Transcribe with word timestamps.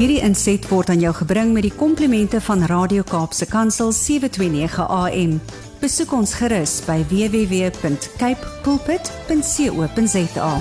Hierdie 0.00 0.22
inset 0.24 0.64
word 0.70 0.88
aan 0.88 1.02
jou 1.04 1.10
gebring 1.12 1.50
met 1.52 1.66
die 1.66 1.74
komplimente 1.76 2.38
van 2.40 2.62
Radio 2.70 3.02
Kaapse 3.04 3.44
Kansel 3.44 3.90
729 3.92 4.78
AM. 4.80 5.34
Besoek 5.82 6.14
ons 6.16 6.32
gerus 6.40 6.78
by 6.86 6.96
www.cape 7.10 8.48
pulpit.co.za. 8.64 10.52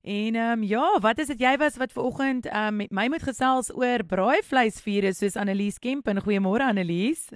En 0.00 0.40
ehm 0.40 0.56
um, 0.56 0.64
ja, 0.64 0.86
wat 1.04 1.20
is 1.20 1.28
dit 1.34 1.44
jy 1.44 1.52
was 1.60 1.76
wat 1.76 1.92
ver 1.92 2.08
oggend 2.08 2.48
ehm 2.48 2.72
um, 2.72 2.76
met 2.80 2.90
my 2.90 3.06
moet 3.12 3.28
gesels 3.28 3.68
oor 3.76 4.00
braaivleisvure 4.08 5.12
soos 5.12 5.36
Annelies 5.36 5.76
Kempen. 5.76 6.24
Goeiemôre 6.24 6.64
Annelies. 6.64 7.28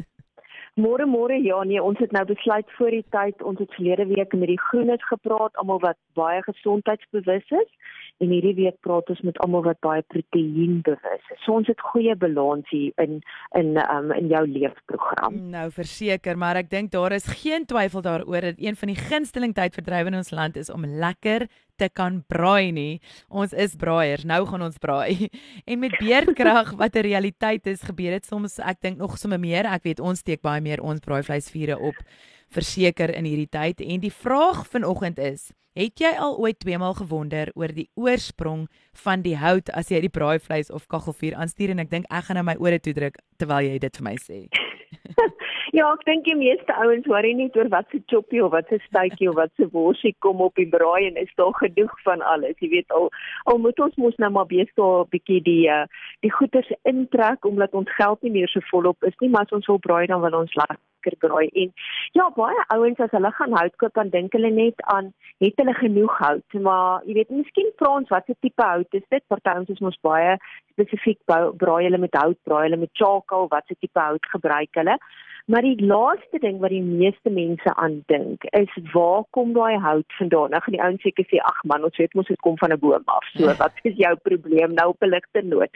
Môre 0.80 1.04
môre 1.04 1.36
ja 1.44 1.60
nee, 1.68 1.82
ons 1.82 1.98
het 2.00 2.16
nou 2.16 2.24
besluit 2.24 2.72
voor 2.78 2.90
die 2.96 3.04
tyd, 3.12 3.42
ons 3.42 3.58
het 3.60 3.74
verlede 3.76 4.08
week 4.16 4.32
met 4.32 4.48
die 4.48 4.62
groenes 4.70 5.04
gepraat, 5.12 5.52
almal 5.60 5.84
wat 5.84 6.00
baie 6.16 6.40
gesondheidsbewus 6.48 7.50
is 7.52 7.68
en 8.20 8.32
hierdie 8.34 8.54
week 8.58 8.76
praat 8.84 9.08
ons 9.12 9.22
met 9.24 9.38
almal 9.44 9.64
wat 9.64 9.80
baie 9.84 10.02
proteïen 10.12 10.80
bewus 10.84 11.30
is. 11.32 11.40
So 11.44 11.56
ons 11.56 11.68
het 11.70 11.80
goeie 11.92 12.14
balans 12.20 12.68
hier 12.72 12.92
in 13.00 13.20
in 13.56 13.72
um, 13.80 14.12
in 14.16 14.28
jou 14.32 14.42
leefprogram. 14.48 15.38
Nou 15.54 15.66
verseker, 15.74 16.36
maar 16.36 16.60
ek 16.60 16.70
dink 16.70 16.92
daar 16.92 17.14
is 17.16 17.28
geen 17.40 17.64
twyfel 17.70 18.04
daaroor 18.04 18.50
dat 18.50 18.60
een 18.60 18.76
van 18.76 18.92
die 18.92 19.00
gunsteling 19.00 19.56
tydverdrywe 19.56 20.12
in 20.12 20.20
ons 20.20 20.32
land 20.36 20.60
is 20.60 20.70
om 20.72 20.84
lekker 20.84 21.48
te 21.80 21.88
kan 21.88 22.20
braai 22.28 22.72
nie. 22.76 23.00
Ons 23.28 23.54
is 23.56 23.76
braaiers. 23.80 24.26
Nou 24.28 24.42
gaan 24.50 24.68
ons 24.68 24.76
braai. 24.78 25.30
En 25.70 25.80
met 25.80 25.96
beerdkrag 25.98 26.74
wat 26.82 26.96
'n 26.96 27.06
realiteit 27.08 27.66
is, 27.66 27.80
gebeur 27.82 28.12
dit 28.18 28.26
soms 28.26 28.58
ek 28.58 28.80
dink 28.80 28.98
nog 28.98 29.16
sommer 29.18 29.40
meer. 29.40 29.64
Ek 29.64 29.82
weet 29.88 30.00
ons 30.00 30.18
steek 30.18 30.42
baie 30.42 30.60
meer 30.60 30.82
ons 30.82 31.00
braaivleisvure 31.00 31.78
op 31.78 31.96
verseker 32.50 33.14
in 33.14 33.28
hierdie 33.28 33.50
tyd 33.50 33.80
en 33.80 34.02
die 34.02 34.14
vraag 34.14 34.66
vanoggend 34.68 35.18
is 35.18 35.50
Het 35.78 36.00
jy 36.02 36.10
al 36.18 36.34
ooit 36.42 36.58
tweemaal 36.58 36.96
gewonder 36.98 37.52
oor 37.54 37.70
die 37.70 37.86
oorsprong 37.94 38.64
van 39.04 39.22
die 39.22 39.36
hout 39.38 39.70
as 39.78 39.92
jy 39.92 40.00
die 40.02 40.10
braaivleis 40.10 40.70
of 40.74 40.88
kaggelvuur 40.90 41.36
aanstuur 41.38 41.70
en 41.70 41.84
ek 41.84 41.92
dink 41.92 42.08
ek 42.10 42.26
gaan 42.26 42.40
nou 42.40 42.46
my 42.48 42.56
ore 42.58 42.80
toedruk 42.82 43.20
terwyl 43.38 43.68
jy 43.68 43.78
dit 43.78 44.00
vir 44.00 44.06
my 44.08 44.16
sê. 44.18 44.40
ja, 45.76 45.86
ek 45.92 46.02
dink 46.08 46.24
die 46.26 46.36
meeste 46.38 46.74
ouens 46.82 47.06
worry 47.10 47.32
nie 47.36 47.48
oor 47.58 47.70
wat 47.72 47.86
se 47.92 48.00
choppie 48.10 48.42
of 48.44 48.52
wat 48.54 48.68
se 48.72 48.80
steakie 48.86 49.28
of 49.30 49.36
wat 49.38 49.52
se 49.56 49.68
worsie 49.74 50.14
kom 50.26 50.42
op 50.46 50.58
die 50.58 50.68
braai 50.68 51.06
en 51.06 51.18
is 51.20 51.32
daar 51.40 51.54
genoeg 51.60 51.94
van 52.06 52.24
alles. 52.32 52.58
Jy 52.58 52.70
weet 52.74 52.96
al 52.98 53.10
al 53.52 53.62
moet 53.62 53.80
ons 53.86 53.96
mos 54.02 54.18
nou 54.18 54.30
maar 54.34 54.50
beeste 54.50 54.82
'n 54.82 55.08
bietjie 55.14 55.40
die 55.46 55.64
uh, 55.70 55.86
die 56.26 56.32
goeders 56.32 56.70
intrek 56.82 57.44
omdat 57.44 57.74
ons 57.74 57.96
geld 57.96 58.22
nie 58.22 58.34
meer 58.38 58.48
so 58.48 58.60
volop 58.70 59.02
is 59.04 59.18
nie, 59.20 59.30
maar 59.30 59.46
as 59.46 59.58
ons 59.58 59.66
wil 59.66 59.78
braai 59.78 60.06
dan 60.06 60.20
wil 60.20 60.40
ons 60.42 60.54
laat 60.54 60.78
lekker 61.00 61.16
braai. 61.28 61.48
En 61.54 61.72
ja 62.12 62.30
baie 62.36 62.64
ouens 62.74 62.98
as 62.98 63.10
hulle 63.10 63.30
gaan 63.30 63.56
hout 63.56 63.76
koop 63.76 63.94
dan 63.94 64.10
dink 64.10 64.32
hulle 64.32 64.50
net 64.50 64.82
aan 64.94 65.12
het 65.38 65.54
hulle 65.56 65.74
genoeg 65.74 66.18
hout? 66.18 66.60
Maar 66.60 67.02
jy 67.06 67.14
weet 67.14 67.30
miskien 67.30 67.72
vra 67.78 67.94
ons 68.00 68.08
watter 68.08 68.34
tipe 68.40 68.62
hout 68.62 68.94
is 68.94 69.06
dit? 69.08 69.24
Party 69.28 69.56
ons 69.56 69.68
is 69.68 69.80
mos 69.80 69.98
baie 70.02 70.36
spesifiek 70.72 71.18
braai 71.56 71.84
hulle 71.84 71.98
met 71.98 72.14
hout 72.14 72.38
braai 72.44 72.68
hulle 72.68 72.76
met 72.84 72.92
charcoal 72.92 73.48
watse 73.48 73.74
tipe 73.78 74.00
hout 74.00 74.26
gebruik 74.34 74.74
hulle 74.74 74.98
Maar 75.46 75.62
die 75.62 75.84
laaste 75.84 76.38
ding 76.38 76.58
wat 76.60 76.70
die 76.70 76.82
meeste 76.82 77.30
mense 77.30 77.74
aan 77.74 78.02
dink 78.06 78.44
is 78.44 78.72
waar 78.92 79.24
kom 79.30 79.52
daai 79.52 79.78
hout 79.78 80.16
vandaan? 80.18 80.50
Nou 80.50 80.62
gaan 80.62 80.76
die 80.76 80.82
ouens 80.82 81.02
seker 81.02 81.26
sê 81.30 81.40
ag 81.52 81.62
man, 81.64 81.84
ons 81.84 81.96
weet 81.96 82.14
mos 82.14 82.26
dit 82.26 82.40
kom 82.40 82.58
van 82.58 82.72
'n 82.72 82.78
boom 82.78 83.02
af. 83.04 83.24
So 83.34 83.54
wat 83.62 83.72
is 83.82 83.96
jou 83.96 84.14
probleem 84.22 84.74
nou 84.74 84.88
op 84.88 85.02
'n 85.02 85.12
ligte 85.14 85.42
noot? 85.42 85.70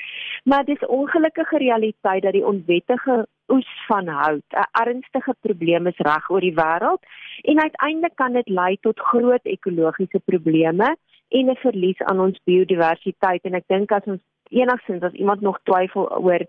Maar 0.45 0.65
dis 0.65 0.87
ongelukkige 0.87 1.59
realiteit 1.59 2.23
dat 2.23 2.33
die 2.33 2.47
onwettige 2.47 3.27
oes 3.48 3.70
van 3.87 4.09
hout 4.09 4.51
'n 4.51 4.69
ernstige 4.83 5.35
probleem 5.41 5.87
is 5.87 6.05
reg 6.09 6.31
oor 6.31 6.41
die 6.41 6.55
wêreld 6.55 7.03
en 7.42 7.61
uiteindelik 7.61 8.17
kan 8.17 8.33
dit 8.33 8.48
lei 8.48 8.77
tot 8.81 9.01
groot 9.01 9.45
ekologiese 9.45 10.20
probleme 10.25 10.97
en 11.29 11.51
'n 11.51 11.57
verlies 11.57 12.01
aan 12.03 12.20
ons 12.20 12.41
biodiversiteit 12.45 13.42
en 13.45 13.55
ek 13.55 13.65
dink 13.67 13.92
as 13.92 14.05
ons 14.05 14.23
enigstens 14.51 15.03
as 15.03 15.12
iemand 15.12 15.41
nog 15.41 15.59
twyfel 15.62 16.09
oor 16.17 16.42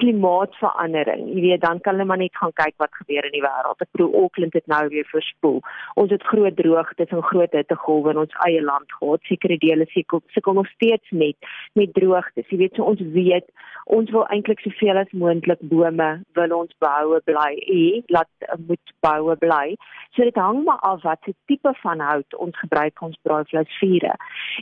klimaatsverandering, 0.00 1.26
jy 1.34 1.42
weet, 1.44 1.62
dan 1.62 1.80
kan 1.80 1.96
hulle 1.96 2.06
maar 2.08 2.20
net 2.20 2.36
gaan 2.38 2.54
kyk 2.58 2.74
wat 2.82 2.94
gebeur 3.00 3.26
in 3.28 3.34
die 3.34 3.42
wêreld. 3.44 3.80
Ek 3.84 3.90
bedoel 3.94 4.14
Auckland 4.20 4.56
het 4.56 4.68
nou 4.70 4.80
weer 4.92 5.08
verspoel. 5.10 5.60
Ons 6.00 6.14
het 6.14 6.24
groot 6.30 6.56
droogtes 6.56 7.12
en 7.14 7.24
groot 7.28 7.56
hittegolwe 7.56 8.14
in 8.14 8.22
ons 8.24 8.38
eie 8.46 8.62
land 8.64 8.92
gehad. 8.98 9.24
Sekere 9.28 9.58
dele 9.62 9.86
sukkel 9.92 10.22
sukkel 10.36 10.56
nog 10.58 10.70
steeds 10.74 11.10
met 11.10 11.50
met 11.78 11.94
droogtes. 11.98 12.48
Jy 12.50 12.60
weet, 12.64 12.78
so 12.78 12.88
ons 12.92 13.02
weet 13.16 13.50
ons 13.98 14.10
wil 14.14 14.26
eintlik 14.34 14.62
soveel 14.62 15.00
as 15.02 15.10
moontlik 15.24 15.62
bome 15.70 16.10
wil 16.38 16.56
ons 16.56 16.76
behoue 16.82 17.20
bly. 17.28 17.50
E, 17.66 18.02
laat 18.14 18.30
moet 18.68 18.94
behoue 19.04 19.36
bly. 19.42 19.74
So 20.16 20.24
dit 20.28 20.38
hang 20.38 20.62
maar 20.66 20.80
af 20.86 21.02
wat 21.02 21.20
se 21.26 21.34
tipe 21.50 21.74
van 21.82 22.00
hout 22.00 22.38
ons 22.38 22.58
gebruik 22.64 23.02
ons 23.02 23.18
braaivleisvure. 23.26 24.16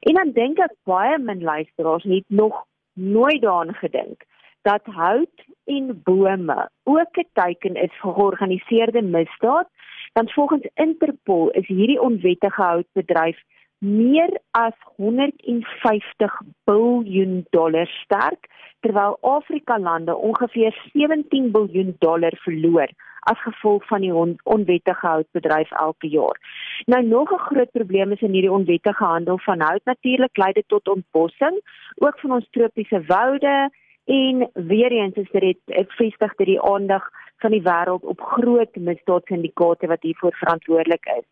En 0.08 0.20
dan 0.20 0.34
dink 0.36 0.58
ek 0.64 0.76
baie 0.88 1.18
min 1.18 1.44
luisteraars 1.44 2.08
het 2.08 2.28
nog 2.28 2.64
nooit 2.94 3.42
daaraan 3.42 3.74
gedink 3.74 4.26
dat 4.62 4.84
hout 4.84 5.44
en 5.64 6.00
bome 6.04 6.70
ook 6.82 7.16
'n 7.16 7.28
teken 7.32 7.74
is 7.74 7.92
vir 8.00 8.12
georganiseerde 8.12 9.02
misdaad, 9.02 9.68
want 10.12 10.32
volgens 10.32 10.68
Interpol 10.74 11.50
is 11.50 11.66
hierdie 11.66 12.00
onwettige 12.00 12.62
houtbedryf 12.62 13.38
meer 13.78 14.40
as 14.50 14.74
150 14.96 16.40
miljard 16.64 17.46
dollar 17.50 17.86
sterk, 17.86 18.46
terwyl 18.80 19.16
Afrika 19.20 19.78
lande 19.78 20.16
ongeveer 20.16 20.90
17 20.92 21.50
miljard 21.52 22.00
dollar 22.00 22.36
verloor 22.36 22.88
as 23.20 23.40
gevolg 23.42 23.86
van 23.86 24.00
die 24.00 24.14
on 24.14 24.38
onwettige 24.42 25.06
houtbedryf 25.06 25.70
elke 25.70 26.08
jaar. 26.08 26.40
Nou 26.86 27.02
nog 27.06 27.32
'n 27.32 27.46
groot 27.48 27.70
probleem 27.70 28.12
is 28.12 28.20
in 28.20 28.32
hierdie 28.32 28.52
onwettige 28.52 29.04
handel 29.04 29.38
van 29.38 29.60
hout 29.60 29.84
natuurlik 29.84 30.36
lei 30.36 30.52
dit 30.52 30.68
tot 30.68 30.88
ontbossing, 30.88 31.60
ook 31.94 32.18
van 32.20 32.32
ons 32.32 32.48
tropiese 32.50 33.02
woude 33.06 33.70
En 34.10 34.50
weer 34.54 34.90
eens 34.90 35.14
is 35.14 35.30
dit 35.30 35.58
ek 35.80 35.92
vestig 35.94 36.32
dit 36.40 36.48
die 36.48 36.62
aandag 36.66 37.04
van 37.42 37.54
die 37.54 37.62
wêreld 37.62 38.02
op 38.12 38.22
groot 38.32 38.80
misdaadsyndikaate 38.88 39.86
wat 39.92 40.02
hiervoor 40.02 40.34
verantwoordelik 40.40 41.06
is. 41.14 41.26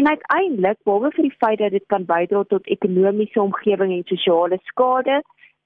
En 0.00 0.08
uiteindelik, 0.08 0.76
behalwe 0.84 1.10
vir 1.16 1.28
die 1.28 1.38
feit 1.38 1.58
dat 1.62 1.72
dit 1.72 1.86
kan 1.94 2.04
bydra 2.10 2.42
tot 2.52 2.68
ekonomiese 2.76 3.40
omgewing 3.40 3.94
en 3.96 4.04
sosiale 4.12 4.58
skade, 4.68 5.22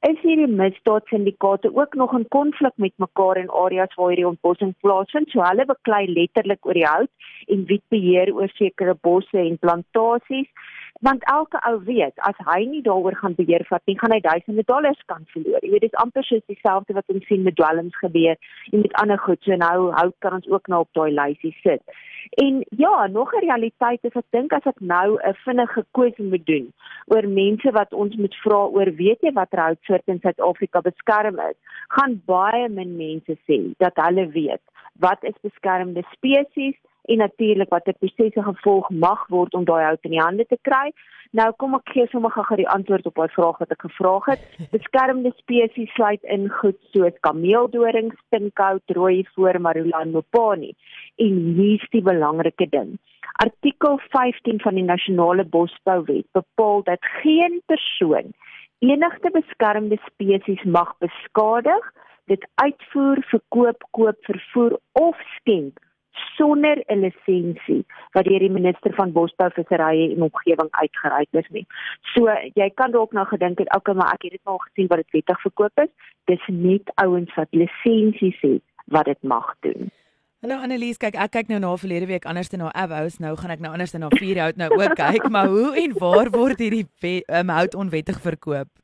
is 0.06 0.22
hierdie 0.22 0.51
misdaadsyndikaate 0.51 1.71
ook 1.75 1.95
nog 1.95 2.15
in 2.19 2.28
konflik 2.28 2.78
met 2.84 2.95
mekaar 2.97 3.43
in 3.43 3.51
areas 3.65 3.95
waar 3.95 4.15
hierdie 4.15 4.31
ontbossing 4.31 4.75
plaasvind. 4.87 5.31
So 5.31 5.43
hulle 5.43 5.67
beklei 5.67 6.05
letterlik 6.11 6.67
oor 6.67 6.78
die 6.78 6.87
hout 6.87 7.11
en 7.55 7.67
wie 7.67 7.81
beheer 7.95 8.33
oor 8.34 8.55
sekere 8.55 8.95
bosse 9.09 9.39
en 9.39 9.59
plantasies 9.59 10.51
want 11.00 11.25
elke 11.25 11.58
ou 11.69 11.78
weet 11.84 12.19
as 12.28 12.38
hy 12.47 12.64
nie 12.70 12.82
daaroor 12.82 13.16
gaan 13.19 13.34
beheer 13.34 13.64
vat 13.69 13.82
nie, 13.86 13.98
gaan 13.98 14.14
hy 14.14 14.20
duisende 14.20 14.64
dollars 14.66 15.03
kan 15.06 15.25
verloor. 15.34 15.62
Jy 15.62 15.72
weet 15.75 15.86
dis 15.86 16.00
amper 16.04 16.25
soos 16.25 16.44
dieselfde 16.47 16.94
wat 16.98 17.14
ons 17.14 17.26
sien 17.26 17.42
met 17.42 17.56
dwelms 17.56 17.97
gebeur 18.04 18.36
en 18.72 18.84
met 18.84 18.97
ander 19.03 19.19
goed. 19.19 19.42
So 19.42 19.56
nou 19.56 19.91
hou 19.98 20.08
kan 20.19 20.38
ons 20.38 20.48
ook 20.48 20.69
nou 20.72 20.82
op 20.86 20.92
daai 20.98 21.10
lysie 21.10 21.54
sit. 21.62 21.82
En 22.42 22.62
ja, 22.78 23.06
nog 23.06 23.34
'n 23.34 23.44
realiteit 23.47 24.04
is 24.04 24.16
ek 24.20 24.28
dink 24.30 24.53
as 24.53 24.66
ek 24.66 24.80
nou 24.80 25.19
'n 25.19 25.34
vinnige 25.44 25.84
keuse 25.92 26.22
moet 26.22 26.47
doen 26.47 26.72
oor 27.06 27.28
mense 27.28 27.70
wat 27.70 27.92
ons 27.92 28.16
moet 28.16 28.34
vra 28.44 28.66
oor 28.66 28.91
weet 29.03 29.20
jy 29.20 29.32
wat 29.32 29.50
houtsoort 29.50 30.06
in 30.06 30.20
Suid-Afrika 30.20 30.80
beskerm 30.80 31.38
is, 31.38 31.56
gaan 31.88 32.22
baie 32.26 32.69
min 32.69 32.97
mense 32.97 33.36
sê 33.48 33.74
dat 33.78 33.92
hulle 33.97 34.26
weet 34.26 34.62
wat 35.00 35.25
is 35.25 35.38
beskermde 35.41 36.03
spesies 36.12 36.76
en 37.10 37.19
natuurlik 37.19 37.70
watter 37.70 37.94
prosesse 37.98 38.42
gevolg 38.42 38.91
mag 38.91 39.26
word 39.28 39.54
om 39.54 39.64
daai 39.64 39.84
hout 39.84 40.04
in 40.06 40.14
die 40.14 40.22
hande 40.22 40.47
te 40.47 40.58
kry. 40.62 40.92
Nou 41.32 41.48
kom 41.56 41.75
ek 41.78 41.94
gee 41.94 42.06
sommer 42.12 42.30
gou 42.34 42.56
die 42.60 42.69
antwoord 42.69 43.06
op 43.08 43.16
daai 43.19 43.32
vraag 43.34 43.62
wat 43.62 43.72
ek 43.75 43.86
gevra 43.86 44.19
het. 44.26 44.42
Beskermde 44.76 45.32
spesies 45.38 45.94
sluit 45.97 46.22
in 46.36 46.50
goed 46.60 46.78
soos 46.92 47.16
kameeldoring, 47.26 48.12
stinkhout, 48.26 48.84
rooi 48.98 49.25
voor 49.34 49.58
marula 49.60 50.04
en 50.04 50.12
mopani. 50.12 50.75
En 51.16 51.41
hier's 51.56 51.88
die 51.91 52.04
belangrike 52.04 52.69
ding. 52.70 52.98
Artikel 53.42 53.98
15 54.12 54.60
van 54.60 54.76
die 54.76 54.84
Nasionale 54.84 55.44
Bosbouwet 55.44 56.26
bepaal 56.36 56.82
dat 56.84 57.00
geen 57.22 57.62
persoon 57.66 58.34
enigste 58.83 59.30
beskermde 59.30 59.97
spesies 60.04 60.62
mag 60.62 60.91
beskadig, 60.98 61.92
dit 62.30 62.47
uitvoer, 62.54 63.24
verkoop, 63.30 63.84
koop, 63.91 64.19
vervoer 64.21 64.78
of 64.92 65.16
skenk 65.39 65.78
sonder 66.36 66.83
'n 66.86 67.01
lisensie 67.01 67.84
wat 68.13 68.24
deur 68.24 68.39
die 68.39 68.51
minister 68.51 68.95
van 68.95 69.13
Bosbou, 69.13 69.51
Visserye 69.51 70.15
en 70.15 70.22
Omgewing 70.22 70.69
uitgereik 70.71 71.28
is 71.30 71.48
nie. 71.48 71.66
So 72.15 72.28
jy 72.54 72.71
kan 72.74 72.91
dalk 72.91 73.13
nou 73.13 73.27
gedink 73.27 73.59
het, 73.59 73.77
okay, 73.77 73.95
maar 73.95 74.13
ek 74.13 74.22
het 74.22 74.30
dit 74.30 74.45
al 74.45 74.59
gesien 74.59 74.86
wat 74.86 74.98
dit 74.98 75.10
wettig 75.10 75.41
verkoop 75.41 75.80
is. 75.80 75.92
Dis 76.24 76.47
net 76.47 76.92
ouens 76.95 77.34
wat 77.34 77.48
lisensies 77.51 78.41
het 78.41 78.63
wat 78.86 79.04
dit 79.04 79.22
mag 79.22 79.54
doen. 79.60 79.91
Hallo 80.42 80.59
Annelies, 80.59 80.97
kyk 80.98 81.15
ek 81.15 81.30
kyk 81.30 81.48
nou 81.48 81.60
na 81.63 81.77
verlede 81.77 82.07
week 82.07 82.24
anders 82.27 82.48
te 82.48 82.57
na 82.57 82.72
Avhouse, 82.72 83.21
nou 83.22 83.36
gaan 83.36 83.51
ek 83.51 83.60
nou 83.60 83.72
anders 83.72 83.91
te 83.91 83.98
na 83.98 84.09
Vierhout 84.10 84.57
nou 84.57 84.71
ook 84.74 84.97
kyk, 84.98 85.28
maar 85.30 85.47
hoe 85.47 85.77
en 85.78 85.92
waar 85.98 86.30
word 86.30 86.59
hierdie 86.59 86.86
um, 87.28 87.48
hout 87.48 87.74
onwettig 87.74 88.19
verkoop? 88.21 88.82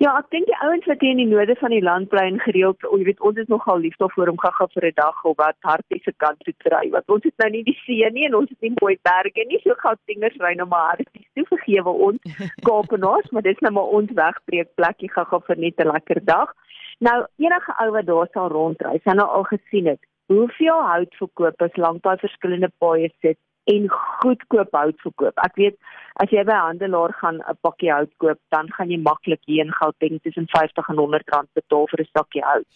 Ja, 0.00 0.14
ek 0.16 0.30
dink 0.32 0.46
die 0.48 0.56
ouens 0.64 0.86
wat 0.88 1.02
hier 1.04 1.12
in 1.12 1.20
die 1.20 1.28
noorde 1.28 1.54
van 1.60 1.72
die 1.74 1.82
land 1.84 2.08
bly 2.12 2.22
en 2.30 2.38
gereeld, 2.40 2.80
jy 2.86 3.04
weet, 3.04 3.20
ons 3.20 3.40
is 3.42 3.48
nogal 3.52 3.82
lief 3.84 3.96
daarvoor 4.00 4.30
om 4.32 4.38
gaga 4.40 4.66
vir 4.72 4.86
'n 4.88 4.96
dag 4.96 5.24
of 5.24 5.36
wat 5.36 5.56
hartiese 5.60 6.12
kant 6.16 6.38
toe 6.44 6.54
ry. 6.72 6.88
Want 6.90 7.10
ons 7.12 7.24
het 7.24 7.36
nou 7.42 7.50
nie 7.50 7.62
die 7.62 7.76
see 7.84 8.08
nie 8.10 8.24
en 8.26 8.34
ons 8.34 8.48
het 8.48 8.60
nie 8.60 8.72
mooi 8.80 8.96
berge 9.02 9.44
nie, 9.48 9.60
so 9.60 9.74
gaan 9.74 9.98
tingers 10.06 10.38
ry 10.40 10.54
nou 10.54 10.66
maar 10.68 10.96
harties 10.96 11.28
toe 11.34 11.44
vergewe 11.44 11.92
ons 12.08 12.20
Kaapenaars, 12.68 13.30
maar 13.30 13.42
dis 13.42 13.60
nou 13.60 13.72
maar 13.72 13.92
ons 13.98 14.10
wegbreek 14.10 14.74
plekkie 14.74 15.12
gaga 15.12 15.40
vir 15.40 15.56
net 15.56 15.80
'n 15.80 15.92
lekker 15.92 16.24
dag. 16.24 16.54
Nou 17.00 17.26
enige 17.36 17.72
ou 17.82 17.90
wat 17.90 18.06
daar 18.06 18.28
sal 18.32 18.48
rondry, 18.48 19.00
sal 19.04 19.14
nou 19.14 19.28
al 19.28 19.44
gesien 19.44 19.86
het 19.86 20.00
hoeveel 20.26 20.82
houtverkopers 20.88 21.76
langs 21.76 22.02
daai 22.02 22.16
verskillende 22.18 22.70
paaie 22.78 23.10
sit 23.20 23.38
en 23.70 23.88
goedkoop 23.88 24.72
hout 24.74 25.00
verkoop. 25.04 25.38
Ek 25.46 25.54
weet 25.60 25.76
as 26.22 26.30
jy 26.34 26.42
by 26.44 26.52
'n 26.52 26.66
handelaar 26.66 27.12
gaan 27.20 27.38
'n 27.40 27.58
pakkie 27.62 27.92
hout 27.92 28.10
koop, 28.18 28.38
dan 28.50 28.70
gaan 28.72 28.90
jy 28.90 28.98
maklik 28.98 29.40
hier 29.46 29.64
in 29.64 29.72
Gauteng 29.72 30.20
tussen 30.22 30.46
50 30.48 30.88
en 30.88 30.96
100 30.96 31.30
rand 31.34 31.48
betaal 31.54 31.86
vir 31.86 32.00
'n 32.00 32.10
stukkie 32.10 32.42
hout. 32.42 32.66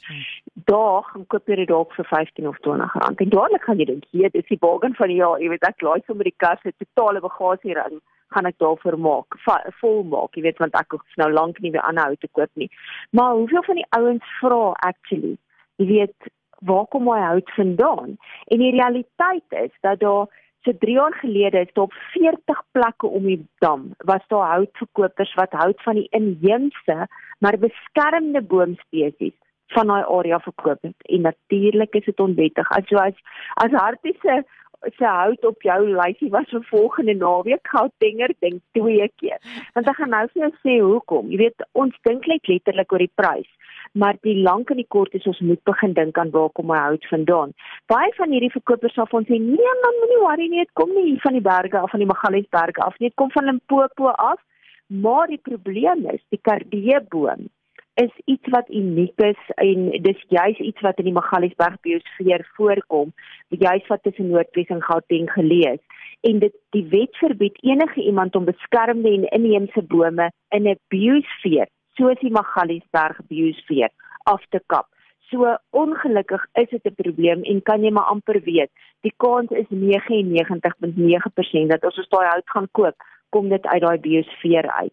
Daar 0.65 1.03
gaan 1.03 1.27
koop 1.27 1.47
jy 1.47 1.57
dit 1.57 1.69
dalk 1.69 1.93
vir 1.93 2.05
15 2.05 2.49
of 2.49 2.59
20 2.59 2.95
rand. 2.95 3.21
En 3.21 3.29
dadelik 3.29 3.65
gaan 3.65 3.79
jy 3.79 3.85
dink, 3.85 4.05
"Hier, 4.11 4.31
dis 4.31 4.49
die 4.49 4.59
bargain 4.59 4.95
van 4.95 5.09
die 5.09 5.17
jaar." 5.17 5.41
Jy 5.41 5.49
weet 5.49 5.69
ek 5.69 5.83
laai 5.83 6.03
sommer 6.07 6.25
die 6.25 6.39
kas 6.39 6.61
se 6.63 6.73
totale 6.79 7.21
bagasie 7.21 7.75
ring 7.75 8.01
gaan 8.35 8.47
ek 8.47 8.59
daarvoor 8.59 8.99
maak, 8.99 9.39
vol 9.81 10.03
maak, 10.03 10.35
jy 10.37 10.43
weet 10.43 10.59
want 10.59 10.75
ek 10.75 10.91
hoef 10.91 11.17
nou 11.17 11.31
lank 11.33 11.61
nie 11.61 11.71
weer 11.71 11.87
aanhou 11.87 12.17
te 12.17 12.29
koop 12.33 12.51
nie. 12.55 12.71
Maar 13.11 13.33
hoeveel 13.39 13.63
van 13.63 13.75
die 13.75 13.91
ouens 13.91 14.25
vra 14.41 14.75
actually, 14.89 15.37
jy 15.77 15.87
weet, 15.87 16.31
waar 16.59 16.87
kom 16.87 17.13
hy 17.13 17.21
hout 17.21 17.51
vandaan? 17.55 18.17
En 18.47 18.59
die 18.59 18.73
realiteit 18.73 19.49
is 19.49 19.73
dat 19.81 20.01
daar 20.01 20.27
So 20.67 20.73
3 20.79 20.93
jaar 20.93 21.15
gelede 21.15 21.61
is 21.61 21.73
op 21.73 21.93
40 21.93 22.63
plekke 22.73 23.07
om 23.07 23.23
die 23.23 23.47
dam 23.59 23.95
was 23.99 24.25
daar 24.29 24.49
houtverkopers 24.51 25.35
wat 25.35 25.53
hout 25.53 25.83
van 25.83 25.95
die 25.95 26.09
inheemse 26.11 27.07
maar 27.39 27.59
beskermde 27.59 28.43
boomspesies 28.43 29.37
van 29.67 29.87
daai 29.87 30.05
area 30.05 30.41
verkoop 30.41 30.83
het. 30.83 30.97
En 31.03 31.21
natuurlik 31.21 31.95
is 31.95 32.05
dit 32.05 32.21
onwettig. 32.21 32.71
As 32.71 32.91
jy 32.91 32.99
as, 32.99 33.23
as 33.55 33.79
hartiese 33.79 34.43
se 34.99 35.05
hout 35.05 35.45
op 35.45 35.63
jou 35.63 35.81
lysie 35.91 36.31
was 36.31 36.49
vir 36.51 36.65
volgende 36.71 37.15
naweek 37.21 37.73
gou 37.75 37.87
dinger 38.05 38.35
dink 38.41 38.63
twee 38.79 39.09
keer. 39.21 39.39
Want 39.75 39.89
ek 39.89 40.01
gaan 40.01 40.15
nou 40.15 40.25
vir 40.33 40.43
jou 40.47 40.53
sê 40.63 40.79
hoekom. 40.81 41.31
Jy 41.31 41.43
weet 41.45 41.69
ons 41.73 41.95
dink 42.09 42.27
net 42.27 42.49
letterlik 42.49 42.93
oor 42.93 43.05
die 43.05 43.15
prys 43.15 43.51
maar 43.97 44.17
die 44.27 44.37
lank 44.43 44.71
en 44.71 44.81
die 44.81 44.89
kort 44.93 45.15
is 45.17 45.27
ons 45.31 45.41
moet 45.41 45.63
begin 45.69 45.95
dink 45.97 46.19
aan 46.21 46.33
waar 46.35 46.51
kom 46.57 46.69
my 46.71 46.79
hout 46.85 47.07
vandaan. 47.11 47.55
Baie 47.93 48.13
van 48.19 48.35
hierdie 48.35 48.53
verkopers 48.53 48.97
sal 48.99 49.09
van 49.13 49.25
sê 49.29 49.39
nee 49.41 49.77
man, 49.83 50.01
moenie 50.03 50.23
worry 50.25 50.49
nie, 50.53 50.65
dit 50.65 50.75
kom 50.81 50.93
nie 50.97 51.17
van 51.23 51.39
die 51.39 51.45
berge 51.45 51.81
af 51.81 51.95
van 51.95 52.05
die 52.05 52.11
Magaliesberge 52.11 52.85
af 52.85 52.99
nie, 52.99 53.09
dit 53.09 53.19
kom 53.23 53.33
van 53.35 53.49
Limpopo 53.49 54.13
af. 54.13 54.43
Maar 54.87 55.33
die 55.33 55.43
probleem 55.43 56.05
is 56.13 56.23
die 56.31 56.39
kardeeboom 56.47 57.49
is 57.97 58.13
iets 58.25 58.49
wat 58.53 58.69
uniek 58.69 59.21
is 59.25 59.39
en 59.55 59.89
dis 60.05 60.25
juis 60.29 60.59
iets 60.59 60.81
wat 60.85 60.99
in 61.01 61.09
die 61.09 61.15
Magaliesberg 61.17 61.79
biosfeer 61.81 62.43
voorkom, 62.57 63.13
juis 63.49 63.87
wat 63.89 64.03
tussen 64.03 64.29
Noordwes 64.29 64.73
en 64.75 64.83
Gauteng 64.83 65.31
gelees 65.33 65.81
en 66.29 66.43
dit 66.43 66.53
die 66.77 66.85
wet 66.93 67.17
verbied 67.21 67.57
enige 67.63 68.03
iemand 68.03 68.37
om 68.37 68.45
beskermde 68.45 69.13
en 69.13 69.25
inheemse 69.39 69.83
bome 69.83 70.29
in 70.57 70.69
'n 70.69 70.79
biosfeer 70.93 71.69
soos 71.97 72.21
die 72.21 72.31
Magaliesberg 72.31 73.21
biosfeer 73.29 73.91
af 74.25 74.43
te 74.51 74.61
kap. 74.67 74.87
So 75.31 75.57
ongelukkig 75.71 76.47
is 76.53 76.69
dit 76.71 76.87
'n 76.87 77.01
probleem 77.03 77.43
en 77.43 77.63
kan 77.63 77.83
jy 77.83 77.91
maar 77.91 78.11
amper 78.15 78.41
weet, 78.41 78.71
die 79.01 79.15
kans 79.17 79.51
is 79.51 79.67
99.9% 79.69 81.69
dat 81.69 81.85
as 81.85 81.99
ons 81.99 82.09
daai 82.09 82.29
hout 82.29 82.51
gaan 82.51 82.69
koop, 82.73 82.97
kom 83.37 83.53
dit 83.53 83.67
uit 83.67 83.85
daai 83.85 83.99
biosfeer 84.09 84.71
uit. 84.81 84.93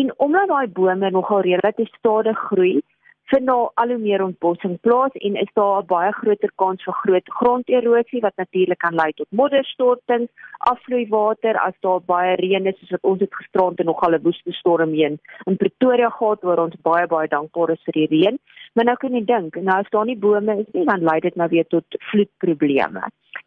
En 0.00 0.12
omdat 0.26 0.48
daai 0.48 0.66
bome 0.80 1.10
nogal 1.10 1.46
relatief 1.50 1.92
stadig 2.00 2.38
groei, 2.48 2.80
vind 3.24 3.46
daar 3.46 3.70
al 3.74 3.88
hoe 3.88 3.98
meer 3.98 4.22
ontbossing 4.22 4.80
plaas 4.80 5.14
en 5.26 5.36
is 5.44 5.50
daar 5.58 5.82
'n 5.82 5.86
baie 5.86 6.12
groter 6.12 6.52
kans 6.62 6.82
vir 6.84 6.94
groot 7.02 7.28
gronderosie 7.38 8.20
wat 8.20 8.36
natuurlik 8.36 8.78
kan 8.78 8.94
lei 8.94 9.12
tot 9.12 9.26
modderstortings, 9.30 10.30
afvloeiwater 10.58 11.58
as 11.58 11.76
daar 11.80 12.00
baie 12.12 12.36
reën 12.36 12.66
is 12.66 12.78
soos 12.78 12.90
wat 12.90 13.10
ons 13.10 13.20
het 13.20 13.34
gisterand 13.34 13.78
en 13.78 13.86
nogal 13.86 14.14
'n 14.14 14.22
woeste 14.22 14.52
storm 14.52 14.92
heen 14.92 15.18
in 15.46 15.56
Pretoria 15.56 16.10
gehad 16.10 16.40
waar 16.42 16.64
ons 16.66 16.76
baie 16.82 17.06
baie 17.06 17.28
dankbaar 17.28 17.70
is 17.70 17.84
vir 17.84 17.92
die 17.92 18.10
reën. 18.14 18.38
Maar 18.74 18.84
nou 18.84 18.96
kan 18.96 19.12
jy 19.12 19.24
dink, 19.24 19.56
nou 19.56 19.78
as 19.78 19.90
daar 19.90 20.04
nie 20.04 20.18
bome 20.18 20.58
is 20.58 20.72
nie, 20.72 20.84
dan 20.84 21.04
lei 21.04 21.20
dit 21.20 21.34
nou 21.34 21.48
weer 21.48 21.66
tot 21.66 21.84
vloedprobleme. 22.10 23.02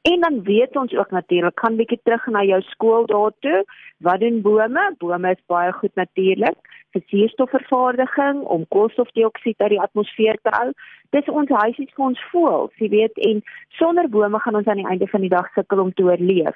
En 0.07 0.19
dan 0.19 0.43
weet 0.43 0.75
ons 0.75 0.93
ook 0.95 1.11
natuurlik, 1.11 1.59
gaan 1.59 1.75
bietjie 1.75 1.99
terug 2.03 2.25
na 2.31 2.43
jou 2.43 2.61
skool 2.61 3.05
daartoe. 3.05 3.65
Wat 3.97 4.19
doen 4.19 4.41
bome? 4.41 4.83
Bome 4.97 5.31
is 5.31 5.41
baie 5.51 5.71
goed 5.71 5.95
natuurlik 5.95 6.75
vir 6.95 7.03
suurstofvervaardiging 7.11 8.39
om 8.55 8.63
koolstofdioksied 8.75 9.59
uit 9.59 9.73
die 9.73 9.81
atmosfeer 9.81 10.39
te 10.41 10.53
hou. 10.55 10.69
Dis 11.15 11.27
ons 11.27 11.51
huisies 11.63 11.91
vir 11.95 12.05
ons 12.05 12.23
voëls, 12.31 12.79
jy 12.79 12.89
weet, 12.93 13.19
en 13.29 13.43
sonder 13.79 14.07
bome 14.09 14.39
gaan 14.39 14.55
ons 14.61 14.67
aan 14.71 14.79
die 14.81 14.87
einde 14.87 15.09
van 15.11 15.25
die 15.25 15.33
dag 15.33 15.51
sukkel 15.55 15.83
om 15.83 15.91
te 15.93 16.07
oorleef. 16.07 16.55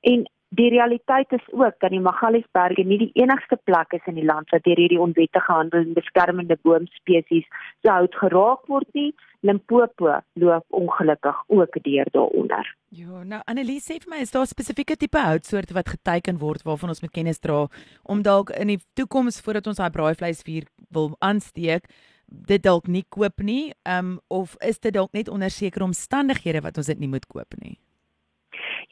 En 0.00 0.26
die 0.48 0.68
realiteit 0.72 1.32
is 1.32 1.44
ook 1.52 1.74
dat 1.78 1.90
die 1.90 2.00
Magaliesberge 2.00 2.84
nie 2.84 2.98
die 2.98 3.10
enigste 3.20 3.58
plek 3.68 3.92
is 3.92 4.06
in 4.06 4.16
die 4.16 4.24
land 4.24 4.50
waar 4.50 4.62
deur 4.64 4.80
hierdie 4.80 5.00
onwettige 5.00 5.52
handel 5.52 5.84
in 5.84 5.96
beskermende 5.96 6.56
boomspesies 6.62 7.46
sout 7.86 8.14
geraak 8.22 8.64
word 8.66 8.88
nie. 8.96 9.12
Limpopo 9.40 10.16
loop 10.34 10.64
ongelukkig 10.74 11.42
ook 11.46 11.76
deur 11.84 12.08
daaronder. 12.10 12.74
Ja, 12.88 13.22
nou 13.22 13.40
Annelies 13.44 13.86
sê 13.86 14.00
vir 14.02 14.10
my 14.10 14.22
is 14.24 14.34
daar 14.34 14.48
spesifieke 14.50 14.96
tipe 14.96 15.20
houtsoorte 15.20 15.76
wat 15.76 15.92
geteken 15.94 16.40
word 16.40 16.64
waarvan 16.66 16.94
ons 16.94 17.04
moet 17.04 17.14
kennis 17.14 17.38
dra 17.44 17.66
om 18.02 18.22
dalk 18.22 18.50
in 18.56 18.72
die 18.72 18.80
toekoms 18.98 19.40
voordat 19.44 19.68
ons 19.70 19.78
daai 19.78 19.92
braaivleisvuur 19.94 20.66
wil 20.90 21.12
aansteek 21.20 21.86
dit 22.28 22.62
dalk 22.62 22.88
nie 22.88 23.04
koop 23.08 23.40
nie, 23.40 23.72
um, 23.88 24.18
of 24.28 24.56
is 24.64 24.80
dit 24.84 24.92
dalk 24.94 25.14
net 25.16 25.28
onder 25.32 25.50
sekere 25.50 25.86
omstandighede 25.86 26.60
wat 26.64 26.76
ons 26.80 26.90
dit 26.90 26.98
nie 27.00 27.08
moet 27.08 27.26
koop 27.26 27.56
nie? 27.62 27.78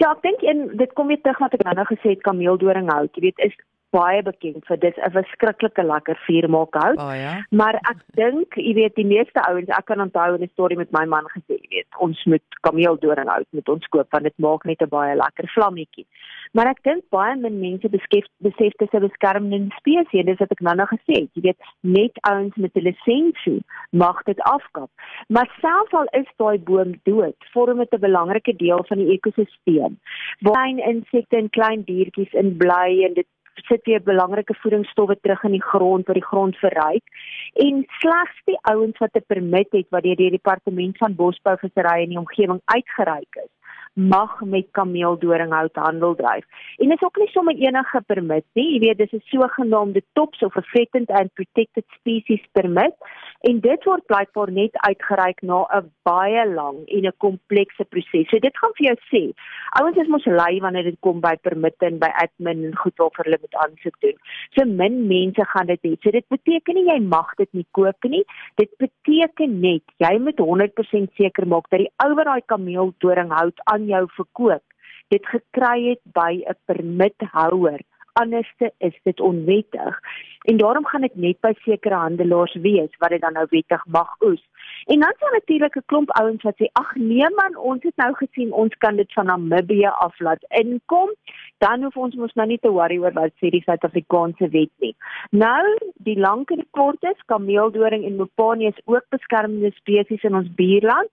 Ja, 0.03 0.11
ek 0.13 0.23
dink 0.27 0.43
en 0.45 0.67
dit 0.77 0.93
kom 0.93 1.09
weer 1.09 1.21
terug 1.25 1.39
wat 1.41 1.55
ek 1.57 1.65
nou 1.65 1.87
gesê 1.89 2.13
het 2.13 2.25
kameeldoringhout, 2.27 3.15
jy 3.17 3.29
weet, 3.29 3.39
is 3.49 3.55
baie 3.95 4.23
bekend 4.23 4.67
vir 4.67 4.79
dis 4.83 4.99
'n 4.99 5.11
verskriklike 5.11 5.83
lekker 5.83 6.19
vuurmaakhout. 6.27 6.99
Oh, 6.99 7.15
ja? 7.15 7.47
Maar 7.51 7.75
ek 7.75 8.03
dink, 8.19 8.55
jy 8.55 8.75
weet, 8.75 8.95
die 8.95 9.07
meeste 9.07 9.41
ouens, 9.49 9.69
ek 9.69 9.87
kan 9.87 10.01
onthou 10.01 10.37
'n 10.37 10.49
storie 10.53 10.77
met 10.77 10.93
my 10.93 11.05
man 11.05 11.25
gesê, 11.35 11.57
jy 11.63 11.69
weet, 11.71 11.91
ons 11.99 12.25
moet 12.25 12.43
kameeldoringhout 12.61 13.47
met 13.51 13.69
ons 13.69 13.87
koop 13.87 14.11
want 14.11 14.25
dit 14.25 14.39
maak 14.39 14.65
net 14.65 14.83
'n 14.83 14.89
baie 14.89 15.17
lekker 15.17 15.49
vlammetjie. 15.55 16.07
Maar 16.53 16.67
ek 16.67 16.83
dink 16.83 17.05
baie 17.11 17.37
min 17.37 17.61
mense 17.61 17.89
beskef 17.89 18.27
besef 18.43 18.73
dis 18.79 18.93
'n 18.93 19.09
beskermde 19.09 19.69
spesies, 19.79 20.27
dis 20.27 20.39
wat 20.39 20.53
ek 20.53 20.61
nou 20.61 20.75
nog 20.75 20.91
gesê 20.91 21.23
het, 21.23 21.31
jy 21.35 21.43
weet, 21.43 21.61
net 21.81 22.15
ouens 22.23 22.57
met 22.57 22.75
'n 22.75 22.83
lisensie 22.83 23.63
mag 23.93 24.23
dit 24.25 24.41
afkap. 24.41 24.91
Maar 25.29 25.49
selfs 25.61 25.93
al 25.93 26.09
is 26.13 26.29
daai 26.37 26.59
boom 26.59 27.01
dood, 27.05 27.37
vorm 27.53 27.79
dit 27.79 27.93
'n 27.93 28.01
belangrike 28.01 28.57
deel 28.57 28.85
van 28.89 28.99
die 28.99 29.13
ekosisteem. 29.13 29.99
Waar 30.41 30.57
klein 30.57 30.79
insekte 30.79 31.37
en 31.37 31.51
klein 31.51 31.83
diertjies 31.85 32.33
in 32.33 32.57
bly 32.57 33.05
en 33.07 33.15
dit 33.15 33.27
sit 33.65 33.85
weer 33.85 34.03
belangrike 34.03 34.55
voedingsstowwe 34.55 35.19
terug 35.21 35.43
in 35.45 35.57
die 35.57 35.63
grond 35.63 36.07
wat 36.07 36.15
die 36.15 36.25
grond 36.25 36.57
verryk. 36.57 37.05
En 37.55 37.85
slegs 37.99 38.41
die 38.45 38.59
ouens 38.63 38.99
wat 38.99 39.15
'n 39.15 39.25
permit 39.27 39.69
het 39.71 39.87
wat 39.91 40.03
deur 40.03 40.17
die 40.17 40.31
departement 40.31 40.97
van 40.97 41.15
bosbou 41.15 41.57
visserry 41.59 42.03
in 42.03 42.09
die 42.09 42.19
omgewing 42.19 42.61
uitgereik 42.65 43.35
is 43.45 43.56
mag 43.97 44.41
met 44.45 44.67
kameeldoringhout 44.77 45.77
handel 45.81 46.15
dryf. 46.15 46.45
En 46.77 46.89
dit 46.89 46.97
is 47.01 47.03
ook 47.03 47.17
nie 47.17 47.29
sommer 47.33 47.55
enige 47.55 48.01
permit 48.07 48.45
nie. 48.53 48.73
Jy 48.73 48.79
weet 48.79 48.99
dis 48.99 49.13
'n 49.13 49.23
sogenaamde 49.25 50.03
TOPS 50.13 50.43
of 50.43 50.53
threatened 50.53 51.11
and 51.11 51.33
protected 51.33 51.85
species 51.99 52.43
permit 52.53 52.95
en 53.41 53.61
dit 53.61 53.85
word 53.85 54.07
blykbaar 54.07 54.53
net 54.53 54.77
uitgereik 54.89 55.43
na 55.43 55.67
'n 55.79 55.91
baie 56.03 56.45
lang 56.55 56.77
en 56.87 57.07
'n 57.07 57.13
komplekse 57.19 57.85
proses. 57.85 58.29
So 58.29 58.39
dit 58.39 58.59
gaan 58.59 58.73
vir 58.77 58.87
jou 58.87 58.97
sê, 59.13 59.23
ouens 59.81 59.97
is 59.97 60.09
mos 60.09 60.25
lui 60.25 60.61
wanneer 60.61 60.83
dit 60.83 61.01
kom 61.01 61.21
by 61.21 61.37
permitte 61.37 61.87
en 61.87 61.99
by 61.99 62.11
admin 62.25 62.65
en 62.65 62.77
goed 62.77 62.97
waarvoor 62.97 63.25
hulle 63.25 63.39
moet 63.41 63.55
aansoek 63.55 63.97
doen. 64.01 64.17
So 64.55 64.65
min 64.65 65.07
mense 65.07 65.45
gaan 65.45 65.67
dit 65.67 65.81
hê. 65.83 65.97
So 66.03 66.11
dit 66.11 66.29
beteken 66.29 66.75
nie 66.75 66.87
jy 66.93 67.01
mag 67.01 67.35
dit 67.37 67.53
nie 67.53 67.67
koop 67.71 68.05
nie. 68.05 68.25
Dit 68.57 68.71
beteken 68.79 69.61
net 69.61 69.83
jy 69.99 70.19
moet 70.19 70.39
100% 70.41 71.11
seker 71.17 71.47
maak 71.47 71.71
dat 71.71 71.79
die 71.79 71.93
ou 72.05 72.15
wat 72.15 72.27
daai 72.27 72.43
kameeldoringhout 72.47 73.61
aan 73.87 73.95
jou 73.95 74.07
verkoop. 74.19 74.65
Dit 75.09 75.27
gekry 75.27 75.91
het 75.91 76.03
by 76.13 76.43
'n 76.43 76.59
permithouer 76.67 77.81
anderste 78.17 78.73
is 78.79 79.01
dit 79.03 79.21
onwettig. 79.21 80.01
En 80.43 80.57
daarom 80.57 80.87
gaan 80.87 81.01
dit 81.01 81.15
net 81.15 81.41
by 81.41 81.53
sekere 81.55 81.95
handelaars 81.95 82.55
wees 82.55 82.93
wat 82.99 83.11
dit 83.11 83.21
dan 83.21 83.33
nou 83.33 83.47
wettig 83.51 83.83
mag 83.87 84.15
oes. 84.21 84.43
En 84.85 85.01
dan 85.01 85.15
sal 85.19 85.33
natuurlik 85.33 85.77
'n 85.77 85.87
klomp 85.87 86.11
ouens 86.11 86.43
wat 86.43 86.57
sê 86.61 86.67
ag 86.73 86.95
nee 86.95 87.31
man, 87.41 87.57
ons 87.57 87.83
het 87.83 87.97
nou 87.97 88.15
gesien 88.15 88.53
ons 88.53 88.75
kan 88.75 88.97
dit 88.97 89.13
van 89.13 89.27
Namibië 89.27 89.91
af 90.07 90.19
laat 90.19 90.45
inkom, 90.49 91.11
dan 91.59 91.83
hoef 91.83 91.97
ons 91.97 92.15
mos 92.15 92.33
nou 92.35 92.49
nie 92.49 92.59
te 92.59 92.71
worry 92.71 92.99
oor 92.99 93.13
wat 93.13 93.33
sê 93.33 93.51
die 93.51 93.63
Suid-Afrikaanse 93.67 94.49
wet 94.49 94.73
nie. 94.79 94.97
Nou, 95.31 95.79
die 95.95 96.19
lank 96.19 96.51
en 96.51 96.57
die 96.57 96.69
kort 96.71 97.03
is, 97.03 97.25
kameeldoring 97.27 98.05
en 98.05 98.17
mopane 98.17 98.65
is 98.65 98.81
ook 98.85 99.05
beskermde 99.09 99.71
spesies 99.75 100.23
in 100.23 100.35
ons 100.35 100.55
buurland 100.55 101.11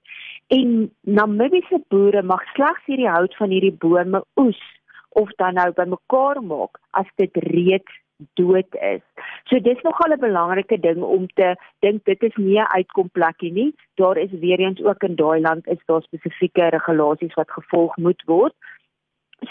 en 0.48 0.92
Namibiese 1.02 1.80
boere 1.90 2.24
mag 2.24 2.44
slegs 2.54 2.86
hierdie 2.86 3.10
hout 3.10 3.36
van 3.36 3.50
hierdie 3.50 3.78
bome 3.86 4.24
oes 4.36 4.62
of 5.10 5.30
dan 5.38 5.54
nou 5.54 5.72
bymekaar 5.72 6.42
maak 6.44 6.80
as 6.92 7.08
dit 7.22 7.38
reeds 7.50 8.02
dood 8.40 8.76
is. 8.82 9.02
So 9.50 9.60
dis 9.60 9.82
nogal 9.84 10.14
'n 10.14 10.20
belangrike 10.20 10.80
ding 10.80 11.02
om 11.02 11.28
te 11.28 11.56
dink 11.80 12.06
dit 12.06 12.24
is 12.24 12.36
nie 12.36 12.60
'n 12.60 12.74
uitkomplekkie 12.78 13.52
nie. 13.52 13.76
Daar 13.96 14.18
is 14.18 14.32
weer 14.32 14.60
eens 14.60 14.84
ook 14.84 15.04
in 15.04 15.16
daai 15.16 15.42
land 15.42 15.68
is 15.68 15.82
daar 15.86 16.02
spesifieke 16.02 16.70
regulasies 16.70 17.34
wat 17.34 17.52
gevolg 17.52 17.98
moet 17.98 18.24
word. 18.26 18.54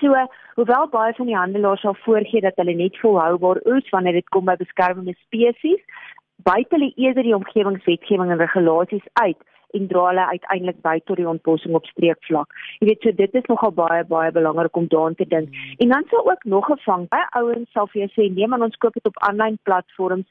So, 0.00 0.14
hoewel 0.54 0.88
baie 0.88 1.12
van 1.14 1.26
die 1.26 1.36
handelaars 1.36 1.80
sal 1.80 1.94
voorgee 1.94 2.40
dat 2.40 2.56
hulle 2.56 2.74
net 2.74 2.98
volhoubaar 2.98 3.60
oes 3.64 3.88
wanneer 3.90 4.12
dit 4.12 4.28
kom 4.28 4.44
by 4.44 4.56
beskermde 4.56 5.14
spesies, 5.14 5.82
buite 6.36 6.76
hulle 6.76 6.92
eerder 6.96 7.22
die 7.22 7.36
omgewingswetgewing 7.36 8.30
en 8.30 8.38
regulasies 8.38 9.04
uit 9.12 9.36
en 9.72 9.88
dra 9.88 10.06
hulle 10.08 10.26
uiteindelik 10.26 10.80
by 10.82 10.96
tot 11.04 11.16
die 11.16 11.28
ontbossing 11.28 11.74
op 11.74 11.86
streekvlak. 11.86 12.52
Jy 12.80 12.88
weet 12.90 13.06
so 13.06 13.16
dit 13.22 13.34
is 13.40 13.48
nogal 13.52 13.74
baie 13.76 14.04
baie 14.04 14.32
belangrik 14.32 14.76
om 14.76 14.88
daaraan 14.88 15.14
te 15.14 15.28
dink. 15.28 15.48
En 15.78 15.88
dan 15.88 16.04
sal 16.10 16.30
ook 16.30 16.44
nog 16.44 16.66
gevang 16.66 17.08
baie 17.08 17.26
ouens 17.40 17.70
sal 17.72 17.88
vir 17.92 18.04
jou 18.04 18.10
sê 18.16 18.28
nee 18.34 18.48
man 18.48 18.62
ons 18.68 18.76
koop 18.76 18.94
dit 18.98 19.06
op 19.06 19.18
aanlyn 19.28 19.58
platforms 19.62 20.26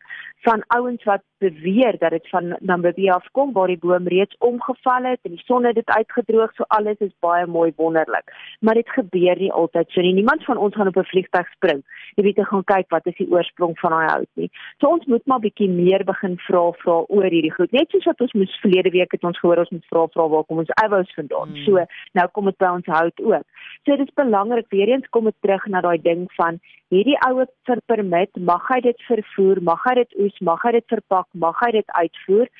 van 0.45 0.63
ouens 0.77 1.03
wat 1.03 1.24
beweer 1.41 1.98
dat 1.98 2.13
dit 2.15 2.29
van 2.29 2.55
Namibia 2.60 3.13
afkom 3.13 3.53
waar 3.53 3.67
die 3.67 3.79
boom 3.81 4.07
reeds 4.07 4.36
omgeval 4.39 5.10
het 5.10 5.19
en 5.25 5.36
die 5.36 5.43
son 5.45 5.65
het 5.65 5.75
dit 5.75 5.89
uitgedroog 5.89 6.53
so 6.55 6.65
alles 6.77 7.00
is 7.00 7.13
baie 7.25 7.45
mooi 7.45 7.71
wonderlik. 7.75 8.33
Maar 8.60 8.79
dit 8.81 8.89
gebeur 8.89 9.38
nie 9.39 9.51
altyd 9.51 9.89
so 9.89 10.01
nie. 10.01 10.13
Niemand 10.13 10.45
van 10.45 10.57
ons 10.57 10.75
gaan 10.75 10.88
op 10.88 10.98
'n 10.98 11.12
vliegtuig 11.13 11.50
spring. 11.55 11.81
Jy 12.15 12.24
weet 12.24 12.38
jy 12.38 12.43
gaan 12.43 12.63
kyk 12.63 12.89
wat 12.89 13.05
is 13.05 13.17
die 13.17 13.31
oorsprong 13.31 13.79
van 13.79 13.91
daai 13.91 14.07
hout 14.07 14.33
nie. 14.33 14.50
So 14.79 14.88
ons 14.88 15.05
moet 15.05 15.25
maar 15.25 15.39
bietjie 15.39 15.69
meer 15.69 16.03
begin 16.03 16.38
vra 16.38 16.71
vra 16.71 16.98
oor 17.07 17.29
hierdie 17.29 17.53
goed. 17.53 17.71
Net 17.71 17.89
soos 17.89 18.05
wat 18.05 18.21
ons 18.21 18.33
moes 18.33 18.60
verlede 18.62 18.89
week 18.89 19.12
het 19.12 19.24
ons 19.32 19.40
gehoor 19.42 19.64
ons 19.64 19.72
moet 19.76 19.88
vra 19.92 20.06
vra 20.16 20.28
waar 20.34 20.46
kom 20.50 20.62
ons 20.64 20.76
eiwous 20.84 21.16
vandaan. 21.18 21.56
Hmm. 21.56 21.64
So 21.66 21.86
nou 22.20 22.28
kom 22.36 22.52
dit 22.52 22.60
by 22.64 22.74
ons 22.80 22.92
hout 22.98 23.24
ook. 23.24 23.66
So 23.86 23.96
dit 23.96 24.06
is 24.08 24.20
belangrik 24.20 24.70
weer 24.76 24.94
eens 24.94 25.10
kom 25.16 25.30
dit 25.30 25.38
terug 25.46 25.66
na 25.74 25.82
daai 25.86 25.98
ding 26.04 26.28
van 26.38 26.60
hierdie 26.92 27.18
oue 27.28 27.48
vir 27.70 27.82
permit, 27.88 28.32
mag 28.52 28.68
hy 28.74 28.82
dit 28.88 29.08
vervoer, 29.08 29.64
mag 29.72 29.84
hy 29.88 29.96
dit 30.04 30.22
oes, 30.26 30.38
mag 30.52 30.64
hy 30.68 30.76
dit 30.78 30.88
verpak, 30.92 31.28
mag 31.34 31.60
hy 31.66 31.72
dit 31.80 31.98
uitvoer. 31.98 32.52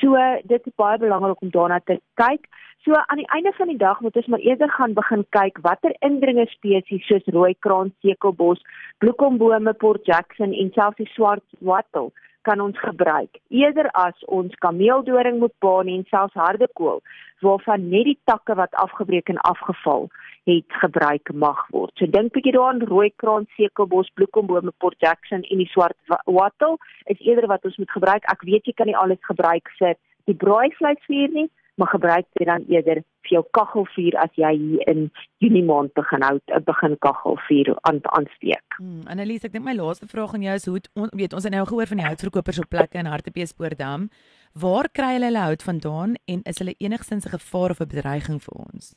So 0.00 0.16
dit 0.48 0.66
is 0.70 0.80
baie 0.80 0.98
belangrik 1.02 1.42
om 1.42 1.52
daarna 1.54 1.80
te 1.84 1.98
kyk. 2.20 2.46
So 2.86 2.96
aan 2.96 3.20
die 3.20 3.28
einde 3.34 3.52
van 3.58 3.68
die 3.68 3.76
dag 3.76 4.00
moet 4.00 4.16
ons 4.16 4.30
maar 4.32 4.40
eerder 4.40 4.70
gaan 4.72 4.94
begin 4.96 5.26
kyk 5.36 5.58
watter 5.66 5.92
indringer 6.06 6.48
spesies 6.48 7.04
soos 7.10 7.26
rooi 7.34 7.52
kraan, 7.66 7.92
sekelbos, 8.00 8.62
bloekombome, 9.04 9.74
Port 9.82 10.06
Jackson 10.08 10.54
en 10.56 10.72
selfs 10.72 10.96
die 11.02 11.10
swart 11.12 11.44
wattle 11.60 12.08
kan 12.48 12.60
ons 12.60 12.78
gebruik 12.80 13.40
eerder 13.48 13.90
as 13.98 14.24
ons 14.26 14.54
kameeldoring 14.64 15.38
moet 15.38 15.54
baan 15.64 15.88
en 15.88 16.06
selfs 16.10 16.34
harde 16.34 16.68
kool 16.80 17.02
waarvan 17.44 17.88
net 17.88 18.08
die 18.08 18.18
takke 18.24 18.54
wat 18.54 18.74
afgebreek 18.84 19.28
en 19.32 19.40
afgeval 19.48 20.08
het 20.48 20.78
gebruik 20.82 21.32
mag 21.32 21.60
word. 21.74 21.92
So 21.98 22.08
dink 22.08 22.32
bietjie 22.34 22.54
daaraan 22.56 22.82
rooi 22.88 23.10
kraan, 23.22 23.46
sekelbos, 23.56 24.10
bloekombome, 24.16 24.72
Port 24.78 24.96
Jackson 25.04 25.44
en 25.48 25.62
die 25.62 25.68
swart 25.72 25.96
wattle 26.24 26.76
is 27.12 27.20
eerder 27.20 27.48
wat 27.52 27.64
ons 27.68 27.76
moet 27.80 27.92
gebruik. 27.96 28.26
Ek 28.32 28.44
weet 28.48 28.68
jy 28.68 28.76
kan 28.76 28.90
nie 28.90 28.96
alles 28.96 29.20
gebruik 29.28 29.68
vir 29.78 29.96
die 30.28 30.36
braaivleisvuur 30.36 31.34
nie, 31.36 31.48
maar 31.80 31.88
gebruik 31.88 32.26
dit 32.32 32.46
dan 32.46 32.64
eerder 32.68 33.00
vir 33.24 33.32
jou 33.36 33.42
kaggelvuur 33.56 34.16
as 34.20 34.32
jy 34.36 34.50
hier 34.62 34.88
in 34.92 35.06
Junie 35.40 35.64
maand 35.64 35.92
begin 35.96 36.22
hou 36.26 36.36
'n 36.36 36.64
begin 36.64 36.96
kaggelvuur 37.06 37.68
aan 37.88 38.00
aansteek. 38.02 38.66
Hmm, 38.76 39.02
Annelies, 39.06 39.44
ek 39.44 39.52
dink 39.52 39.64
my 39.64 39.74
laaste 39.74 40.06
vraag 40.06 40.34
aan 40.34 40.42
jou 40.42 40.54
is 40.54 40.66
hoe 40.66 40.80
on, 40.94 41.08
weet 41.16 41.32
ons 41.32 41.44
het 41.44 41.52
nou 41.52 41.66
gehoor 41.66 41.86
van 41.86 41.96
die 41.96 42.06
houtverkopers 42.06 42.58
op 42.58 42.68
plekke 42.68 42.98
in 42.98 43.06
Hartbeespoortdam. 43.06 44.08
Waar 44.52 44.88
kry 44.92 45.12
hulle 45.12 45.30
hulle 45.30 45.46
hout 45.48 45.62
vandaan 45.62 46.14
en 46.24 46.42
is 46.42 46.58
hulle 46.58 46.74
enigstens 46.78 47.24
'n 47.24 47.36
gevaar 47.38 47.70
of 47.70 47.80
'n 47.80 47.88
bedreiging 47.88 48.42
vir 48.42 48.54
ons? 48.54 48.94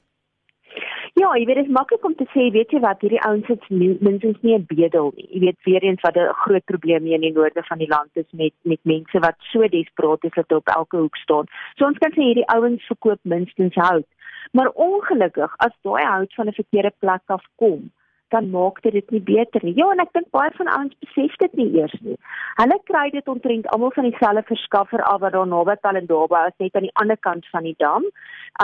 Ja, 1.23 1.29
jy 1.39 1.45
weet 1.47 1.55
dit 1.61 1.67
is 1.69 1.71
maklik 1.71 2.03
om 2.03 2.15
te 2.19 2.25
sê, 2.33 2.49
weet 2.51 2.73
jy 2.75 2.81
wat, 2.83 2.99
hierdie 3.03 3.21
ouens 3.23 3.45
sit 3.47 3.63
minstens 3.71 4.41
nie 4.43 4.55
'n 4.57 4.65
bedel 4.67 5.13
nie. 5.15 5.27
Jy 5.31 5.39
weet 5.43 5.59
weer 5.67 5.83
eens 5.87 6.01
wat 6.03 6.17
'n 6.17 6.33
groot 6.43 6.65
probleem 6.71 7.05
hier 7.05 7.15
in 7.15 7.21
die 7.27 7.31
noorde 7.31 7.63
van 7.63 7.77
die 7.77 7.87
land 7.87 8.11
is 8.21 8.29
met 8.31 8.53
met 8.63 8.79
mense 8.83 9.19
wat 9.19 9.37
so 9.51 9.67
desperaat 9.67 10.23
is 10.23 10.35
dat 10.35 10.45
hulle 10.49 10.59
op 10.59 10.73
elke 10.75 10.97
hoek 10.97 11.15
staan. 11.15 11.45
So 11.75 11.85
ons 11.85 11.97
kan 11.97 12.11
sê 12.11 12.21
hierdie 12.21 12.51
ouens 12.55 12.83
verkoop 12.91 13.19
minstens 13.21 13.75
hout. 13.75 14.09
Maar 14.51 14.69
ongelukkig 14.87 15.51
as 15.57 15.75
daai 15.81 16.03
hout 16.03 16.33
van 16.33 16.47
'n 16.47 16.59
verkeerde 16.61 16.91
plek 16.99 17.23
af 17.25 17.45
kom, 17.55 17.91
dan 18.33 18.49
maak 18.53 18.81
dit 18.81 18.95
dit 18.97 19.11
nie 19.15 19.21
beter 19.21 19.61
nie. 19.63 19.75
Ja, 19.77 19.89
en 19.93 20.01
ek 20.03 20.13
dink 20.17 20.29
baie 20.35 20.51
van 20.57 20.71
ouens 20.75 20.95
besef 21.05 21.35
dit 21.43 21.59
nie 21.59 21.69
eers 21.79 21.93
nie. 22.01 22.17
Hulle 22.61 22.79
kry 22.89 23.05
dit 23.13 23.29
omtrent 23.33 23.69
almal 23.75 23.93
van 23.95 24.09
dieselfde 24.09 24.43
verskaffer 24.49 25.03
af 25.11 25.21
wat 25.25 25.35
daar 25.37 25.49
naby 25.49 25.77
Talendaba 25.81 26.47
is, 26.49 26.57
net 26.63 26.75
aan 26.75 26.87
die 26.89 26.97
ander 27.03 27.19
kant 27.27 27.47
van 27.53 27.69
die 27.69 27.77
dam. 27.85 28.09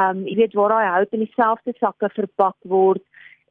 Um 0.01 0.25
jy 0.29 0.35
weet 0.41 0.57
waar 0.57 0.75
daai 0.75 0.93
hout 0.95 1.15
in 1.17 1.25
dieselfde 1.25 1.75
sakke 1.77 2.09
verpak 2.15 2.57
word 2.73 3.05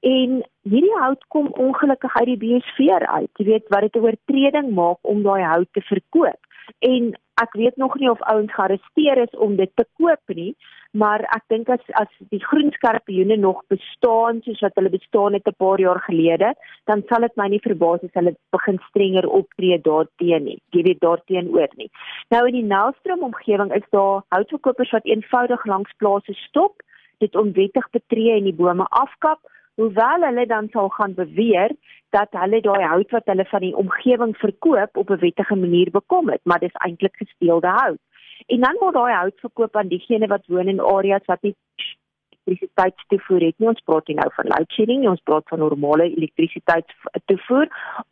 en 0.06 0.42
hierdie 0.62 0.98
hout 1.00 1.24
kom 1.34 1.48
ongelukkig 1.58 2.16
uit 2.16 2.28
die 2.32 2.40
biosfeer 2.42 3.06
uit. 3.06 3.30
Jy 3.38 3.46
weet 3.52 3.72
wat 3.74 3.86
dit 3.86 3.96
'n 3.96 4.04
oortreding 4.06 4.68
maak 4.74 4.98
om 5.02 5.22
daai 5.22 5.42
hout 5.42 5.72
te 5.72 5.80
verkoop. 5.80 6.40
En 6.78 7.14
ek 7.42 7.52
weet 7.52 7.76
nog 7.76 7.94
nie 7.98 8.10
of 8.10 8.20
ouens 8.20 8.52
gearresteer 8.54 9.18
is 9.22 9.38
om 9.38 9.56
dit 9.56 9.70
te 9.74 9.86
koop 10.00 10.34
nie, 10.34 10.56
maar 10.90 11.22
ek 11.36 11.44
dink 11.52 11.68
as 11.68 11.84
as 12.00 12.10
die 12.32 12.40
groen 12.42 12.70
skorpioene 12.74 13.36
nog 13.36 13.60
bestaan 13.72 14.40
soos 14.46 14.62
wat 14.64 14.78
hulle 14.80 14.92
bestaan 14.94 15.36
het 15.36 15.46
'n 15.46 15.58
paar 15.58 15.80
jaar 15.80 16.00
gelede, 16.06 16.54
dan 16.86 17.02
sal 17.08 17.20
dit 17.20 17.36
my 17.36 17.48
nie 17.48 17.60
verbaas 17.60 18.02
as 18.02 18.14
hulle 18.18 18.34
begin 18.56 18.78
strenger 18.88 19.28
optree 19.28 19.78
daarteenoor 19.78 20.40
nie. 20.40 20.58
Jy 20.72 20.82
weet 20.82 21.00
daarteenoor 21.00 21.70
nie. 21.76 21.90
Nou 22.30 22.46
in 22.46 22.54
die 22.54 22.70
Nelstroom 22.74 23.22
omgewing 23.22 23.74
is 23.74 23.88
daar 23.90 24.22
houtverkopers 24.28 24.90
wat 24.90 25.04
eenvoudig 25.04 25.64
langs 25.64 25.92
plase 25.96 26.32
stop, 26.32 26.82
dit 27.18 27.36
onwettig 27.36 27.90
betree 27.90 28.36
en 28.36 28.44
die 28.44 28.54
bome 28.54 28.86
afkap 28.90 29.40
hoewel 29.78 30.26
hulle 30.26 30.46
dan 30.46 30.68
sal 30.74 30.88
gaan 30.88 31.14
beweer 31.14 31.72
dat 32.16 32.34
hulle 32.40 32.60
daai 32.60 32.84
hout 32.92 33.10
wat 33.16 33.30
hulle 33.30 33.44
van 33.52 33.64
die 33.66 33.76
omgewing 33.82 34.34
verkoop 34.36 34.96
op 35.02 35.10
'n 35.10 35.22
wettige 35.24 35.56
manier 35.56 35.90
bekom 35.90 36.30
het, 36.34 36.40
maar 36.44 36.58
dis 36.58 36.80
eintlik 36.86 37.16
gesteelde 37.16 37.68
hout. 37.68 38.02
En 38.46 38.60
dan 38.60 38.76
word 38.80 38.94
daai 38.94 39.14
hout 39.14 39.40
verkoop 39.40 39.76
aan 39.76 39.88
diegene 39.88 40.26
wat 40.26 40.46
woon 40.46 40.68
in 40.68 40.80
areas 40.80 41.24
wat 41.26 41.42
nie 41.42 41.54
elektrisiteitstoevoer 42.48 43.44
het 43.46 43.58
nie. 43.58 43.68
Ons 43.68 43.82
praat 43.84 44.08
nie 44.08 44.16
nou 44.18 44.28
van 44.36 44.50
load 44.52 44.74
shedding 44.74 45.02
nie, 45.02 45.10
ons 45.10 45.24
praat 45.28 45.46
van 45.52 45.62
normale 45.62 46.08
elektrisiteitstoevoer 46.08 47.68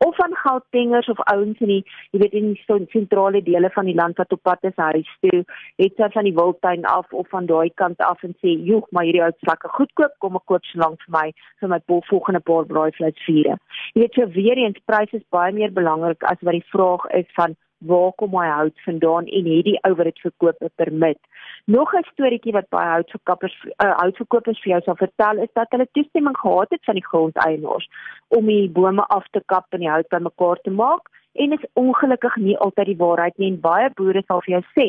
of 0.06 0.16
van 0.20 0.36
goudpengers 0.42 1.08
of 1.12 1.22
ouens 1.32 1.60
in 1.64 1.72
die 1.72 1.82
jy 2.12 2.20
weet 2.22 2.36
in 2.36 2.52
die 2.54 2.86
sentrale 2.92 3.42
dele 3.42 3.70
van 3.74 3.88
die 3.88 3.96
land 3.96 4.20
wat 4.20 4.32
op 4.32 4.42
pad 4.46 4.64
is 4.68 4.76
huis 4.76 5.10
toe, 5.24 5.42
het 5.82 5.96
sy 6.00 6.10
van 6.14 6.28
die 6.28 6.34
wildtuin 6.36 6.84
af 6.90 7.12
of 7.12 7.28
van 7.32 7.48
daai 7.50 7.70
kant 7.80 8.00
af 8.04 8.22
en 8.22 8.34
sê, 8.42 8.56
"Joeg, 8.68 8.86
maar 8.90 9.04
hierdie 9.04 9.22
hout 9.22 9.36
is 9.36 9.48
lekker 9.48 9.70
goedkoop, 9.78 10.14
kom 10.18 10.36
ek 10.36 10.46
koop 10.46 10.64
so 10.64 10.78
lank 10.78 11.00
vir 11.06 11.12
my 11.18 11.32
vir 11.60 11.68
my 11.68 11.80
volgende 11.86 12.40
paar 12.40 12.64
braaivleisvure." 12.64 13.58
Jy 13.94 14.00
weet 14.00 14.14
so 14.14 14.26
weer 14.26 14.56
eens 14.56 14.78
pryse 14.84 15.16
is 15.16 15.30
baie 15.30 15.52
meer 15.52 15.72
belangrik 15.72 16.22
as 16.22 16.40
wat 16.40 16.52
die 16.52 16.70
vraag 16.70 17.04
is 17.10 17.26
van 17.34 17.56
waar 17.78 18.12
kom 18.16 18.30
my 18.30 18.46
hout 18.48 18.80
vandaan 18.84 19.26
en 19.26 19.50
het 19.52 19.64
die 19.64 19.78
ou 19.82 19.94
wat 19.94 20.04
dit 20.04 20.20
verkoop 20.20 20.56
'n 20.60 20.70
permit. 20.74 21.18
Nog 21.64 21.94
'n 21.94 22.08
storieetjie 22.12 22.52
wat 22.52 22.68
baie 22.68 22.88
houtverkopers 22.88 23.56
uh, 23.64 23.96
houtverkopers 23.96 24.60
vir 24.62 24.72
jou 24.72 24.80
sal 24.82 24.96
vertel 24.96 25.36
is 25.42 25.52
dat 25.52 25.70
hulle 25.70 25.88
toestemming 25.92 26.38
gehad 26.38 26.70
het 26.70 26.84
van 26.84 26.94
die 26.94 27.06
grondeienaars 27.06 27.88
om 28.28 28.46
die 28.46 28.70
bome 28.70 29.04
af 29.06 29.26
te 29.30 29.42
kap 29.46 29.66
en 29.70 29.80
die 29.80 29.90
hout 29.90 30.08
bymekaar 30.08 30.60
te 30.62 30.70
maak 30.70 31.08
en 31.36 31.52
is 31.52 31.66
ongelukkig 31.72 32.36
nie 32.36 32.58
altyd 32.58 32.86
die 32.86 32.96
waarheid 32.96 33.38
nie 33.38 33.50
en 33.52 33.60
baie 33.60 33.90
boere 33.98 34.22
sal 34.26 34.42
vir 34.46 34.54
jou 34.56 34.62
sê 34.76 34.86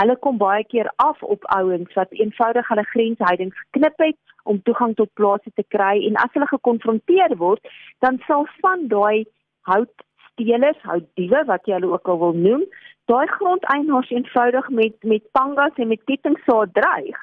hulle 0.00 0.16
kom 0.26 0.38
baie 0.38 0.64
keer 0.72 0.90
af 0.96 1.22
op 1.22 1.46
ouens 1.56 1.96
wat 2.00 2.12
eenvoudig 2.24 2.68
hulle 2.72 2.86
grensheidings 2.92 3.62
geknip 3.62 4.04
het 4.06 4.18
om 4.52 4.62
toegang 4.68 4.94
tot 5.00 5.14
plase 5.14 5.50
te 5.54 5.66
kry 5.76 5.94
en 6.08 6.20
as 6.24 6.32
hulle 6.36 6.50
gekonfronteer 6.52 7.36
word 7.42 7.74
dan 8.06 8.20
sal 8.26 8.46
van 8.60 8.86
daai 8.94 9.26
hout 9.72 10.06
stelers, 10.40 10.80
houtdiewe 10.82 11.44
wat 11.46 11.66
jy 11.66 11.76
hulle 11.76 11.92
ook 11.92 12.08
al 12.08 12.18
wil 12.18 12.32
noem, 12.36 12.64
daai 13.10 13.26
grondeienaars 13.26 14.10
eenvoudig 14.10 14.68
met 14.70 14.96
met 15.02 15.26
pangas 15.32 15.76
en 15.76 15.88
met 15.88 16.04
kettingsaad 16.04 16.74
dreig 16.74 17.18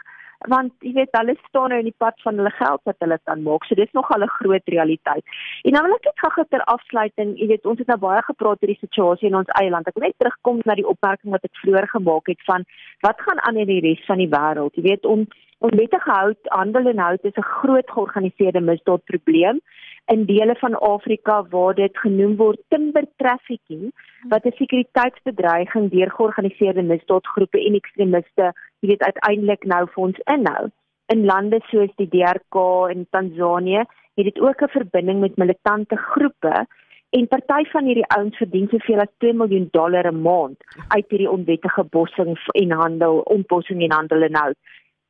want 0.45 0.73
jy 0.85 0.91
weet 0.93 1.15
hulle 1.17 1.33
staan 1.47 1.71
nou 1.73 1.79
in 1.81 1.87
die 1.89 1.97
pad 1.97 2.19
van 2.21 2.37
hulle 2.37 2.51
geld 2.53 2.81
wat 2.85 2.99
hulle 3.01 3.17
kan 3.25 3.41
maak. 3.41 3.63
So 3.65 3.75
dis 3.75 3.91
nog 3.97 4.11
al 4.13 4.21
'n 4.23 4.35
groot 4.37 4.61
realiteit. 4.69 5.25
En 5.65 5.71
dan 5.73 5.83
wil 5.83 5.95
ek 5.95 6.05
net 6.05 6.19
gou 6.19 6.45
ter 6.49 6.63
afsluiting, 6.63 7.39
jy 7.39 7.47
weet 7.47 7.65
ons 7.65 7.79
het 7.79 7.87
nou 7.87 7.97
baie 7.97 8.21
gepraat 8.21 8.61
oor 8.61 8.73
die 8.73 8.85
situasie 8.85 9.27
in 9.27 9.35
ons 9.35 9.49
eie 9.59 9.69
land. 9.69 9.87
Ek 9.87 9.95
wil 9.95 10.05
net 10.05 10.17
terugkom 10.17 10.61
na 10.65 10.75
die 10.75 10.87
opmerking 10.87 11.31
wat 11.31 11.43
ek 11.43 11.57
vroeër 11.61 11.87
gemaak 11.87 12.27
het 12.27 12.41
van 12.45 12.65
wat 13.01 13.17
gaan 13.21 13.39
aan 13.47 13.57
in 13.57 13.67
die 13.67 13.81
res 13.81 14.05
van 14.05 14.17
die 14.17 14.29
wêreld. 14.29 14.75
Jy 14.75 14.83
weet 14.83 15.05
om 15.05 15.27
onwettige 15.59 16.11
hout 16.11 16.43
handel 16.43 16.85
en 16.87 16.99
hout 16.99 17.23
is 17.25 17.37
'n 17.37 17.51
groot 17.61 17.89
georganiseerde 17.89 18.61
misdaadprobleem 18.61 19.59
in 20.07 20.25
dele 20.25 20.55
van 20.55 20.79
Afrika 20.79 21.43
waar 21.49 21.75
dit 21.75 21.97
genoem 21.97 22.35
word 22.35 22.59
timber 22.67 23.05
trafficking 23.15 23.91
wat 24.29 24.45
'n 24.45 24.57
sekuriteitsbedreiging 24.59 25.89
deur 25.91 26.11
georganiseerde 26.11 26.81
misdaadgroepe 26.81 27.59
en 27.65 27.73
ekstremiste, 27.73 28.53
jy 28.79 28.87
weet 28.87 29.03
uiteindelik 29.03 29.63
nou 29.63 29.87
vir 29.93 30.03
ons 30.03 30.19
inhou. 30.35 30.65
In 31.05 31.25
lande 31.25 31.59
soos 31.69 31.91
die 31.95 32.07
DRK 32.07 32.55
en 32.89 33.07
Tansanië 33.09 33.83
het 34.15 34.25
dit 34.25 34.39
ook 34.39 34.61
'n 34.61 34.75
verbinding 34.79 35.19
met 35.19 35.37
militante 35.37 35.95
groepe 35.95 36.65
en 37.09 37.27
party 37.27 37.63
van 37.71 37.85
hierdie 37.85 38.07
ouens 38.17 38.37
verdien 38.37 38.67
soveel 38.67 38.99
as 38.99 39.13
2 39.17 39.33
miljoen 39.33 39.67
dollar 39.71 40.11
'n 40.11 40.21
maand 40.21 40.57
uit 40.87 41.09
hierdie 41.09 41.31
onwettige 41.31 41.83
bossing 41.83 42.37
en 42.51 42.71
handel, 42.71 43.19
ontbossing 43.19 43.81
en 43.81 43.91
handel 43.91 44.21
en 44.21 44.35
hout 44.35 44.57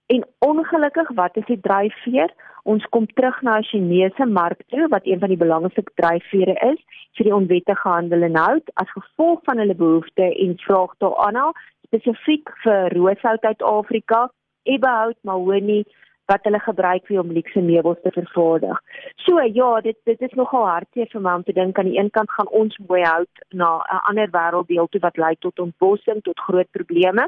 En 0.08 0.28
ongelukkig, 0.40 1.10
wat 1.12 1.36
is 1.36 1.46
die 1.46 1.60
dryfveer? 1.60 2.34
Ons 2.64 2.86
kom 2.96 3.06
terug 3.06 3.42
na 3.42 3.58
die 3.60 3.68
Chinese 3.68 4.26
mark 4.26 4.62
toe 4.72 4.88
wat 4.88 5.06
een 5.06 5.20
van 5.20 5.32
die 5.34 5.40
belangrikste 5.40 5.84
dryfvere 6.00 6.56
is 6.72 6.80
vir 7.18 7.28
die 7.28 7.36
onwettige 7.36 7.90
handel 7.90 8.24
in 8.28 8.40
hout 8.40 8.72
as 8.84 8.92
gevolg 8.96 9.44
van 9.50 9.60
hulle 9.60 9.76
behoefte 9.76 10.28
en 10.46 10.56
vraag 10.64 10.94
daarna 11.04 11.50
spesifiek 11.88 12.52
vir 12.64 12.96
rooshout 12.96 13.44
uit 13.44 13.64
Afrika, 13.64 14.28
ebbehout, 14.64 15.18
mahonie 15.28 15.84
wat 16.32 16.44
hulle 16.48 16.60
gebruik 16.60 17.04
vir 17.08 17.20
om 17.24 17.32
luukse 17.32 17.64
meubels 17.64 18.00
te 18.04 18.12
vervaardig. 18.12 18.80
So 19.24 19.44
ja, 19.44 19.70
dit 19.82 19.98
dit 20.08 20.24
is 20.28 20.36
nogal 20.40 20.68
hartseer 20.68 21.12
vir 21.12 21.24
my 21.24 21.36
om 21.40 21.44
te 21.48 21.56
dink 21.56 21.80
aan 21.80 21.92
die 21.92 22.00
een 22.00 22.12
kant 22.16 22.32
gaan 22.36 22.52
ons 22.62 22.80
mooi 22.88 23.04
hout 23.04 23.44
na 23.52 23.70
'n 23.80 24.04
ander 24.12 24.32
wêrelddeel 24.36 24.88
toe 24.92 25.04
wat 25.08 25.18
lei 25.18 25.36
tot 25.40 25.60
ontbossing, 25.60 26.24
tot 26.24 26.46
groot 26.48 26.72
probleme. 26.72 27.28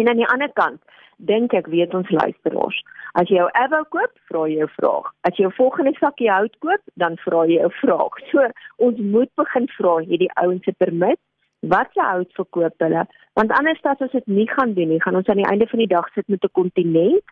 En 0.00 0.08
aan 0.08 0.16
die 0.16 0.28
ander 0.28 0.52
kant 0.52 0.80
dink 1.16 1.52
ek 1.52 1.66
weet 1.66 1.94
ons 1.94 2.10
luisteraars, 2.10 2.78
as 3.20 3.28
jy 3.28 3.36
jou 3.36 3.48
Avo 3.60 3.82
koop, 3.94 4.14
vra 4.30 4.46
jy 4.50 4.62
jou 4.62 4.70
vraag. 4.76 5.10
As 5.28 5.36
jy 5.36 5.44
jou 5.44 5.52
volgende 5.58 5.92
sakkie 5.98 6.30
hout 6.32 6.56
koop, 6.64 6.82
dan 6.98 7.18
vra 7.24 7.44
jy 7.46 7.60
'n 7.62 7.70
vraag. 7.82 8.16
So 8.30 8.48
ons 8.78 8.98
moet 8.98 9.30
begin 9.36 9.68
vra 9.76 9.98
hierdie 10.00 10.32
ouens 10.42 10.64
se 10.64 10.72
permit 10.72 11.20
wat 11.62 11.92
se 11.94 12.00
hout 12.00 12.32
verkoop 12.34 12.74
hulle 12.82 13.04
want 13.38 13.52
anders 13.58 13.84
as 13.86 14.02
ons 14.04 14.14
dit 14.16 14.26
nie 14.38 14.48
gaan 14.50 14.74
doen 14.74 14.90
nie 14.92 15.02
gaan 15.02 15.16
ons 15.20 15.28
aan 15.30 15.40
die 15.40 15.48
einde 15.50 15.68
van 15.70 15.78
die 15.78 15.92
dag 15.92 16.08
sit 16.14 16.28
met 16.28 16.44
'n 16.44 16.56
kontinent 16.58 17.26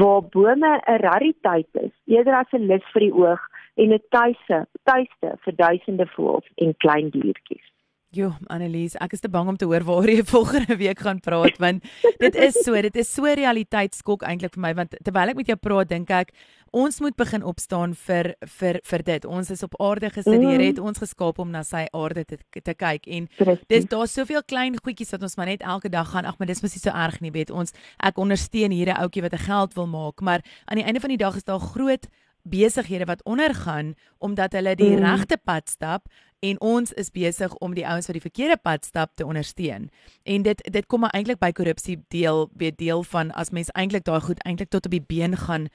waar 0.00 0.22
bome 0.22 0.72
'n 0.78 1.00
rariteit 1.06 1.68
is 1.86 1.94
eerder 2.06 2.34
as 2.34 2.52
'n 2.52 2.68
lus 2.70 2.86
vir 2.92 3.02
die 3.06 3.14
oog 3.24 3.42
en 3.74 3.92
'n 3.92 4.02
tuise 4.14 4.66
tuiste 4.84 5.30
vir 5.44 5.54
duisende 5.56 6.06
voëls 6.14 6.46
en 6.56 6.76
klein 6.76 7.10
diertjies 7.10 7.71
Jo, 8.12 8.34
Annelies, 8.52 8.92
ek 9.00 9.14
is 9.16 9.22
te 9.24 9.28
bang 9.32 9.48
om 9.48 9.56
te 9.56 9.64
hoor 9.64 9.86
waaroor 9.88 10.10
jy 10.12 10.24
volgende 10.34 10.74
week 10.76 10.98
gaan 11.00 11.20
praat 11.24 11.56
want 11.62 11.86
dit 12.20 12.34
is 12.36 12.58
so, 12.60 12.76
dit 12.84 12.96
is 13.00 13.08
so 13.08 13.24
realiteitskok 13.24 14.26
eintlik 14.28 14.52
vir 14.52 14.62
my 14.66 14.72
want 14.76 14.98
terwyl 15.00 15.32
ek 15.32 15.38
met 15.38 15.48
jou 15.48 15.56
praat 15.56 15.88
dink 15.88 16.12
ek 16.12 16.34
ons 16.76 17.00
moet 17.00 17.16
begin 17.16 17.40
opstaan 17.48 17.94
vir 17.96 18.34
vir 18.58 18.78
vir 18.84 19.04
dit. 19.06 19.24
Ons 19.24 19.48
is 19.52 19.64
op 19.64 19.78
aarde 19.80 20.10
gesit, 20.12 20.36
die 20.40 20.50
Here 20.50 20.68
het 20.68 20.80
ons 20.80 21.00
geskaap 21.00 21.40
om 21.40 21.48
na 21.52 21.62
sy 21.64 21.86
aarde 21.96 22.26
te 22.28 22.38
te 22.60 22.74
kyk 22.76 23.08
en 23.16 23.30
dis 23.72 23.88
daar's 23.88 24.12
soveel 24.12 24.44
klein 24.44 24.76
goedjies 24.76 25.16
wat 25.16 25.24
ons 25.24 25.36
maar 25.40 25.48
net 25.48 25.64
elke 25.64 25.88
dag 25.92 26.12
gaan 26.12 26.28
ag 26.28 26.36
maar 26.36 26.52
dis 26.52 26.60
mos 26.64 26.76
nie 26.76 26.84
so 26.84 26.92
erg 26.92 27.16
nie, 27.24 27.32
weet 27.32 27.52
ons. 27.52 27.72
Ek 27.96 28.20
ondersteun 28.20 28.76
hier 28.76 28.92
'n 28.92 29.00
ouetjie 29.00 29.24
wat 29.24 29.32
'n 29.32 29.46
geld 29.48 29.72
wil 29.74 29.88
maak, 29.88 30.20
maar 30.20 30.44
aan 30.68 30.76
die 30.76 30.84
einde 30.84 31.00
van 31.00 31.16
die 31.16 31.24
dag 31.24 31.36
is 31.36 31.48
daar 31.48 31.60
groot 31.60 32.08
besighede 32.42 33.04
wat 33.04 33.24
ondergaan 33.24 33.94
omdat 34.18 34.52
hulle 34.52 34.74
die 34.74 34.96
mm. 34.96 35.04
regte 35.04 35.38
pad 35.44 35.70
stap 35.70 36.06
en 36.42 36.60
ons 36.60 36.92
is 36.92 37.10
besig 37.10 37.54
om 37.62 37.74
die 37.74 37.86
ouens 37.86 38.06
wat 38.06 38.18
die 38.18 38.24
verkeerde 38.24 38.58
pad 38.62 38.84
stap 38.84 39.14
te 39.14 39.26
ondersteun. 39.26 39.90
En 40.22 40.42
dit 40.42 40.62
dit 40.72 40.86
kom 40.86 41.00
maar 41.00 41.14
eintlik 41.14 41.38
by 41.38 41.52
korrupsie 41.52 42.00
deel 42.08 42.48
weer 42.58 42.74
deel 42.76 43.02
van 43.02 43.30
as 43.38 43.50
mens 43.50 43.70
eintlik 43.78 44.04
daai 44.04 44.20
goed 44.20 44.42
eintlik 44.42 44.70
tot 44.74 44.86
op 44.86 44.90
die 44.90 45.04
been 45.06 45.36
gaan 45.36 45.68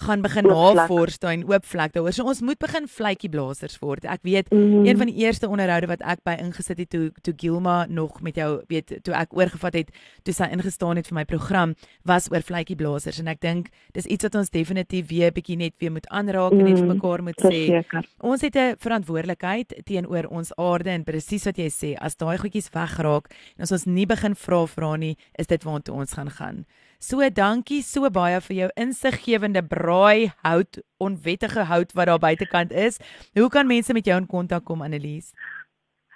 gaan 0.00 0.22
begin 0.24 0.46
navors 0.48 1.18
daai 1.20 1.44
oop 1.44 1.66
vlek 1.66 1.92
daaroor. 1.94 2.14
So 2.16 2.24
ons 2.28 2.40
moet 2.44 2.58
begin 2.60 2.86
vletjie 2.88 3.30
blaasers 3.32 3.78
word. 3.82 4.06
Ek 4.08 4.22
weet 4.26 4.50
mm. 4.52 4.86
een 4.88 4.98
van 5.00 5.10
die 5.10 5.16
eerste 5.24 5.48
onderhoude 5.48 5.90
wat 5.90 6.02
ek 6.02 6.22
by 6.26 6.36
ingesit 6.40 6.80
het 6.80 6.90
toe 6.90 7.10
toe 7.22 7.34
Gilma 7.36 7.84
nog 7.88 8.20
met 8.24 8.40
jou 8.40 8.62
weet 8.70 8.96
toe 9.04 9.14
ek 9.16 9.36
oorgevat 9.36 9.78
het 9.80 9.92
toe 10.24 10.34
sy 10.36 10.48
ingestaan 10.54 11.00
het 11.00 11.10
vir 11.10 11.18
my 11.20 11.24
program 11.28 11.74
was 12.08 12.30
oor 12.32 12.44
vletjie 12.46 12.78
blaasers 12.80 13.20
en 13.20 13.30
ek 13.32 13.42
dink 13.44 13.70
dis 13.96 14.08
iets 14.08 14.28
wat 14.28 14.40
ons 14.40 14.52
definitief 14.54 15.08
weer 15.10 15.34
bietjie 15.36 15.58
net 15.60 15.76
weer 15.82 15.92
moet 15.92 16.08
aanraak 16.08 16.54
mm. 16.56 16.60
en 16.60 16.70
net 16.70 16.80
vir 16.80 16.86
mm. 16.86 16.94
mekaar 16.96 17.24
moet 17.26 17.44
sê. 17.44 18.02
Ons 18.18 18.44
het 18.46 18.56
'n 18.56 18.76
verantwoordelikheid 18.80 19.74
teenoor 19.84 20.30
ons 20.30 20.52
aarde 20.56 20.90
en 20.90 21.04
presies 21.04 21.44
wat 21.44 21.58
jy 21.58 21.68
sê 21.68 21.94
as 22.00 22.16
daai 22.16 22.38
goedjies 22.38 22.70
wegraak 22.72 23.28
en 23.56 23.68
as 23.68 23.72
ons 23.72 23.86
nie 23.86 24.06
begin 24.06 24.34
vra 24.34 24.66
vra 24.66 24.96
nie 24.96 25.16
is 25.38 25.46
dit 25.46 25.64
waartoe 25.64 25.94
ons 25.94 26.12
gaan 26.12 26.30
gaan. 26.30 26.64
So 27.00 27.24
dankie 27.32 27.80
so 27.80 28.10
baie 28.12 28.36
vir 28.44 28.56
jou 28.56 28.66
insiggewende 28.76 29.62
braai 29.64 30.34
hout, 30.44 30.82
onwettige 31.00 31.64
hout 31.64 31.94
wat 31.96 32.10
daar 32.10 32.20
buitekant 32.20 32.74
is. 32.76 33.00
Hoe 33.32 33.48
kan 33.48 33.66
mense 33.66 33.96
met 33.96 34.04
jou 34.04 34.18
in 34.20 34.26
kontak 34.28 34.66
kom 34.68 34.84
Annelies? 34.84 35.32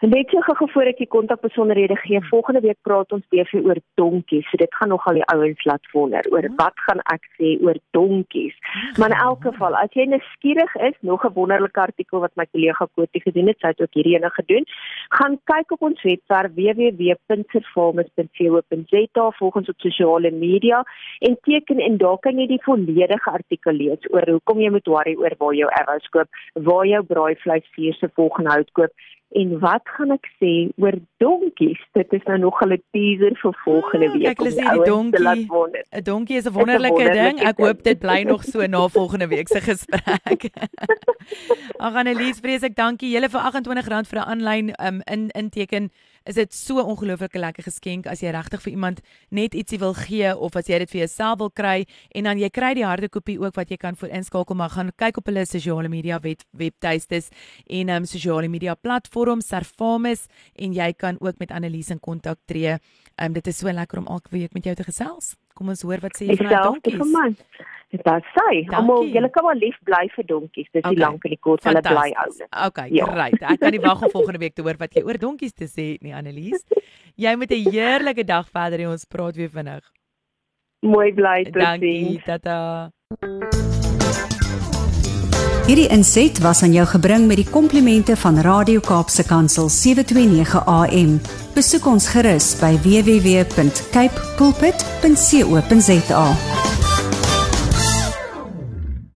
Net 0.04 0.28
so 0.28 0.36
gou 0.44 0.66
voor 0.68 0.90
ek 0.90 0.98
die 1.00 1.08
kontakbesonderhede 1.08 1.96
gee, 1.96 2.20
volgende 2.28 2.60
week 2.60 2.76
praat 2.84 3.08
ons 3.16 3.24
weer 3.32 3.48
oor 3.56 3.78
donkies. 3.96 4.44
So 4.50 4.60
dit 4.60 4.74
gaan 4.76 4.92
nogal 4.92 5.16
die 5.16 5.24
ouens 5.32 5.62
laat 5.64 5.80
wonder 5.94 6.20
oor 6.28 6.44
wat 6.58 6.76
gaan 6.84 7.00
ek 7.14 7.24
sê 7.38 7.54
oor 7.64 7.78
donkies. 7.96 8.52
Maar 9.00 9.14
in 9.14 9.22
elk 9.24 9.40
geval, 9.48 9.72
as 9.80 9.92
jy 9.96 10.04
nuuskierig 10.10 10.72
is, 10.90 10.96
nog 11.00 11.24
'n 11.24 11.36
wonderlike 11.38 11.80
artikel 11.80 12.18
wat 12.20 12.36
my 12.36 12.44
kollega 12.52 12.84
Kotie 12.94 13.24
gedoen 13.24 13.48
het, 13.48 13.58
sy 13.60 13.68
het 13.72 13.80
ook 13.80 13.94
hierdie 13.96 14.16
ene 14.18 14.30
gedoen. 14.30 14.64
Gaan 15.08 15.38
kyk 15.44 15.72
op 15.72 15.82
ons 15.82 16.02
webwerf 16.02 16.52
www.servamus.co.za, 16.52 19.30
volg 19.38 19.56
ons 19.56 19.68
op 19.68 19.80
sosiale 19.80 20.30
media 20.30 20.84
en 21.20 21.36
teken 21.40 21.80
en 21.80 21.96
daar 21.96 22.18
kan 22.18 22.38
jy 22.38 22.46
die 22.46 22.62
volledige 22.62 23.30
artikel 23.30 23.72
lees 23.72 24.12
oor 24.12 24.30
hoekom 24.30 24.60
jy 24.60 24.70
moet 24.70 24.86
worry 24.86 25.14
oor 25.16 25.34
waar 25.38 25.54
jou 25.54 25.70
erwes 25.80 26.08
koop, 26.08 26.28
waar 26.52 26.86
jou 26.86 27.02
braaivleis 27.02 27.68
vier 27.72 27.94
se 27.94 28.08
volgende 28.14 28.50
hout 28.50 28.72
koop 28.72 28.90
En 29.34 29.58
wat 29.58 29.82
gaan 29.96 30.14
ek 30.14 30.28
sê 30.38 30.50
oor 30.78 30.94
donkies? 31.18 31.80
Dit 31.98 32.12
is 32.14 32.22
nou 32.30 32.38
nog 32.38 32.60
'n 32.62 32.78
teaser 32.94 33.34
vir 33.42 33.54
volgende 33.64 34.10
week. 34.12 34.26
Ek 34.30 34.40
sê 34.40 34.62
die 34.62 34.84
donkie. 34.86 35.46
'n 35.90 36.02
Donkie 36.02 36.36
is 36.36 36.46
'n 36.46 36.52
wonderlike, 36.52 36.94
wonderlike 36.94 37.34
ding. 37.34 37.42
Ek 37.42 37.58
hoop 37.58 37.82
dit 37.82 37.98
bly 37.98 38.22
nog 38.22 38.44
so 38.44 38.66
na 38.66 38.88
volgende 38.88 39.28
week 39.28 39.48
se 39.48 39.60
gesprek. 39.70 40.50
Ag 41.84 41.94
Annelies, 41.94 42.38
vrees 42.38 42.62
ek 42.62 42.76
dankie 42.76 43.10
julle 43.10 43.28
vir 43.28 43.40
R28 43.40 44.06
vir 44.06 44.20
'n 44.20 44.28
aanlyn 44.32 44.72
um, 44.78 45.00
in 45.10 45.30
inteken 45.30 45.90
is 46.24 46.34
dit 46.34 46.54
so 46.54 46.80
ongelooflike 46.80 47.38
lekker 47.38 47.66
geskenk 47.66 48.06
as 48.10 48.22
jy 48.24 48.32
regtig 48.34 48.62
vir 48.64 48.72
iemand 48.72 49.00
net 49.30 49.54
ietsie 49.54 49.78
wil 49.82 49.94
gee 49.98 50.32
of 50.34 50.56
as 50.56 50.68
jy 50.70 50.78
dit 50.84 50.90
vir 50.94 51.00
jouself 51.04 51.38
wil 51.42 51.50
kry 51.50 51.84
en 52.14 52.28
dan 52.30 52.40
jy 52.40 52.50
kry 52.50 52.72
die 52.78 52.86
harde 52.86 53.10
kopie 53.12 53.36
ook 53.40 53.56
wat 53.58 53.70
jy 53.70 53.78
kan 53.80 53.98
vir 54.00 54.14
inskakel 54.20 54.56
maar 54.56 54.72
gaan 54.72 54.92
kyk 54.96 55.20
op 55.20 55.28
hulle 55.28 55.44
sosiale 55.46 55.90
media 55.92 56.18
web 56.24 56.42
webtuistes 56.56 57.30
en 57.68 57.92
um 57.92 58.08
sosiale 58.08 58.48
media 58.48 58.74
platforms 58.74 59.52
Servamus 59.52 60.26
en 60.56 60.74
jy 60.74 60.92
kan 60.96 61.20
ook 61.20 61.38
met 61.38 61.52
Annelies 61.54 61.90
in 61.90 62.00
kontak 62.00 62.40
tree. 62.48 62.78
Um 63.20 63.32
dit 63.32 63.46
is 63.46 63.58
so 63.58 63.70
lekker 63.70 63.98
om 63.98 64.06
elke 64.10 64.32
week 64.32 64.54
met 64.54 64.64
jou 64.64 64.74
te 64.74 64.84
gesels. 64.84 65.34
Kom 65.54 65.68
ons 65.70 65.84
hoor 65.86 66.02
wat 66.02 66.16
sê 66.18 66.30
jy 66.30 66.38
van 66.40 66.50
daai 66.50 66.64
donkies. 66.66 67.44
Dit 67.94 68.02
was 68.02 68.26
sy. 68.34 68.64
Almal 68.74 69.06
julle 69.06 69.28
kan 69.30 69.44
maar 69.46 69.58
lief 69.58 69.76
bly 69.86 70.08
vir 70.16 70.26
donkies. 70.26 70.66
Dis 70.72 70.82
okay. 70.82 70.96
die 70.96 71.02
lank 71.02 71.22
en 71.28 71.34
die 71.36 71.38
kort 71.38 71.62
hulle 71.68 71.82
bly 71.84 72.08
ouens. 72.24 72.40
Okay, 72.66 72.88
ja. 72.90 73.06
great. 73.06 73.38
Ek 73.38 73.60
kan 73.62 73.70
nie 73.74 73.82
wag 73.84 74.02
om 74.02 74.10
volgende 74.10 74.40
week 74.42 74.56
te 74.58 74.64
hoor 74.66 74.80
wat 74.80 74.96
jy 74.98 75.04
oor 75.06 75.18
donkies 75.22 75.54
te 75.54 75.70
sê 75.70 75.94
nie, 76.02 76.14
Annelies. 76.16 76.64
Jy 77.14 77.36
moet 77.38 77.54
'n 77.54 77.70
heerlike 77.70 78.24
dag 78.26 78.48
verder 78.50 78.82
hê. 78.82 78.90
Ons 78.90 79.06
praat 79.06 79.36
weer 79.38 79.48
vinnig. 79.48 79.84
Mooi 80.82 81.12
bly 81.14 81.44
tot 81.44 81.54
sien. 81.54 81.62
Dankie. 81.62 82.22
Tata. 82.26 82.90
Hierdie 85.64 85.88
inset 85.88 86.42
was 86.42 86.62
aan 86.62 86.74
jou 86.74 86.86
gebring 86.86 87.26
met 87.26 87.36
die 87.40 87.46
komplimente 87.48 88.16
van 88.16 88.36
Radio 88.44 88.80
Kaapse 88.80 89.24
Kansel 89.24 89.68
729 89.70 90.66
AM. 90.66 91.20
Besoek 91.54 91.86
ons 91.86 92.08
gerus 92.12 92.58
by 92.60 92.74
www.cape 92.84 94.18
pulpit.co.za. 94.36 96.26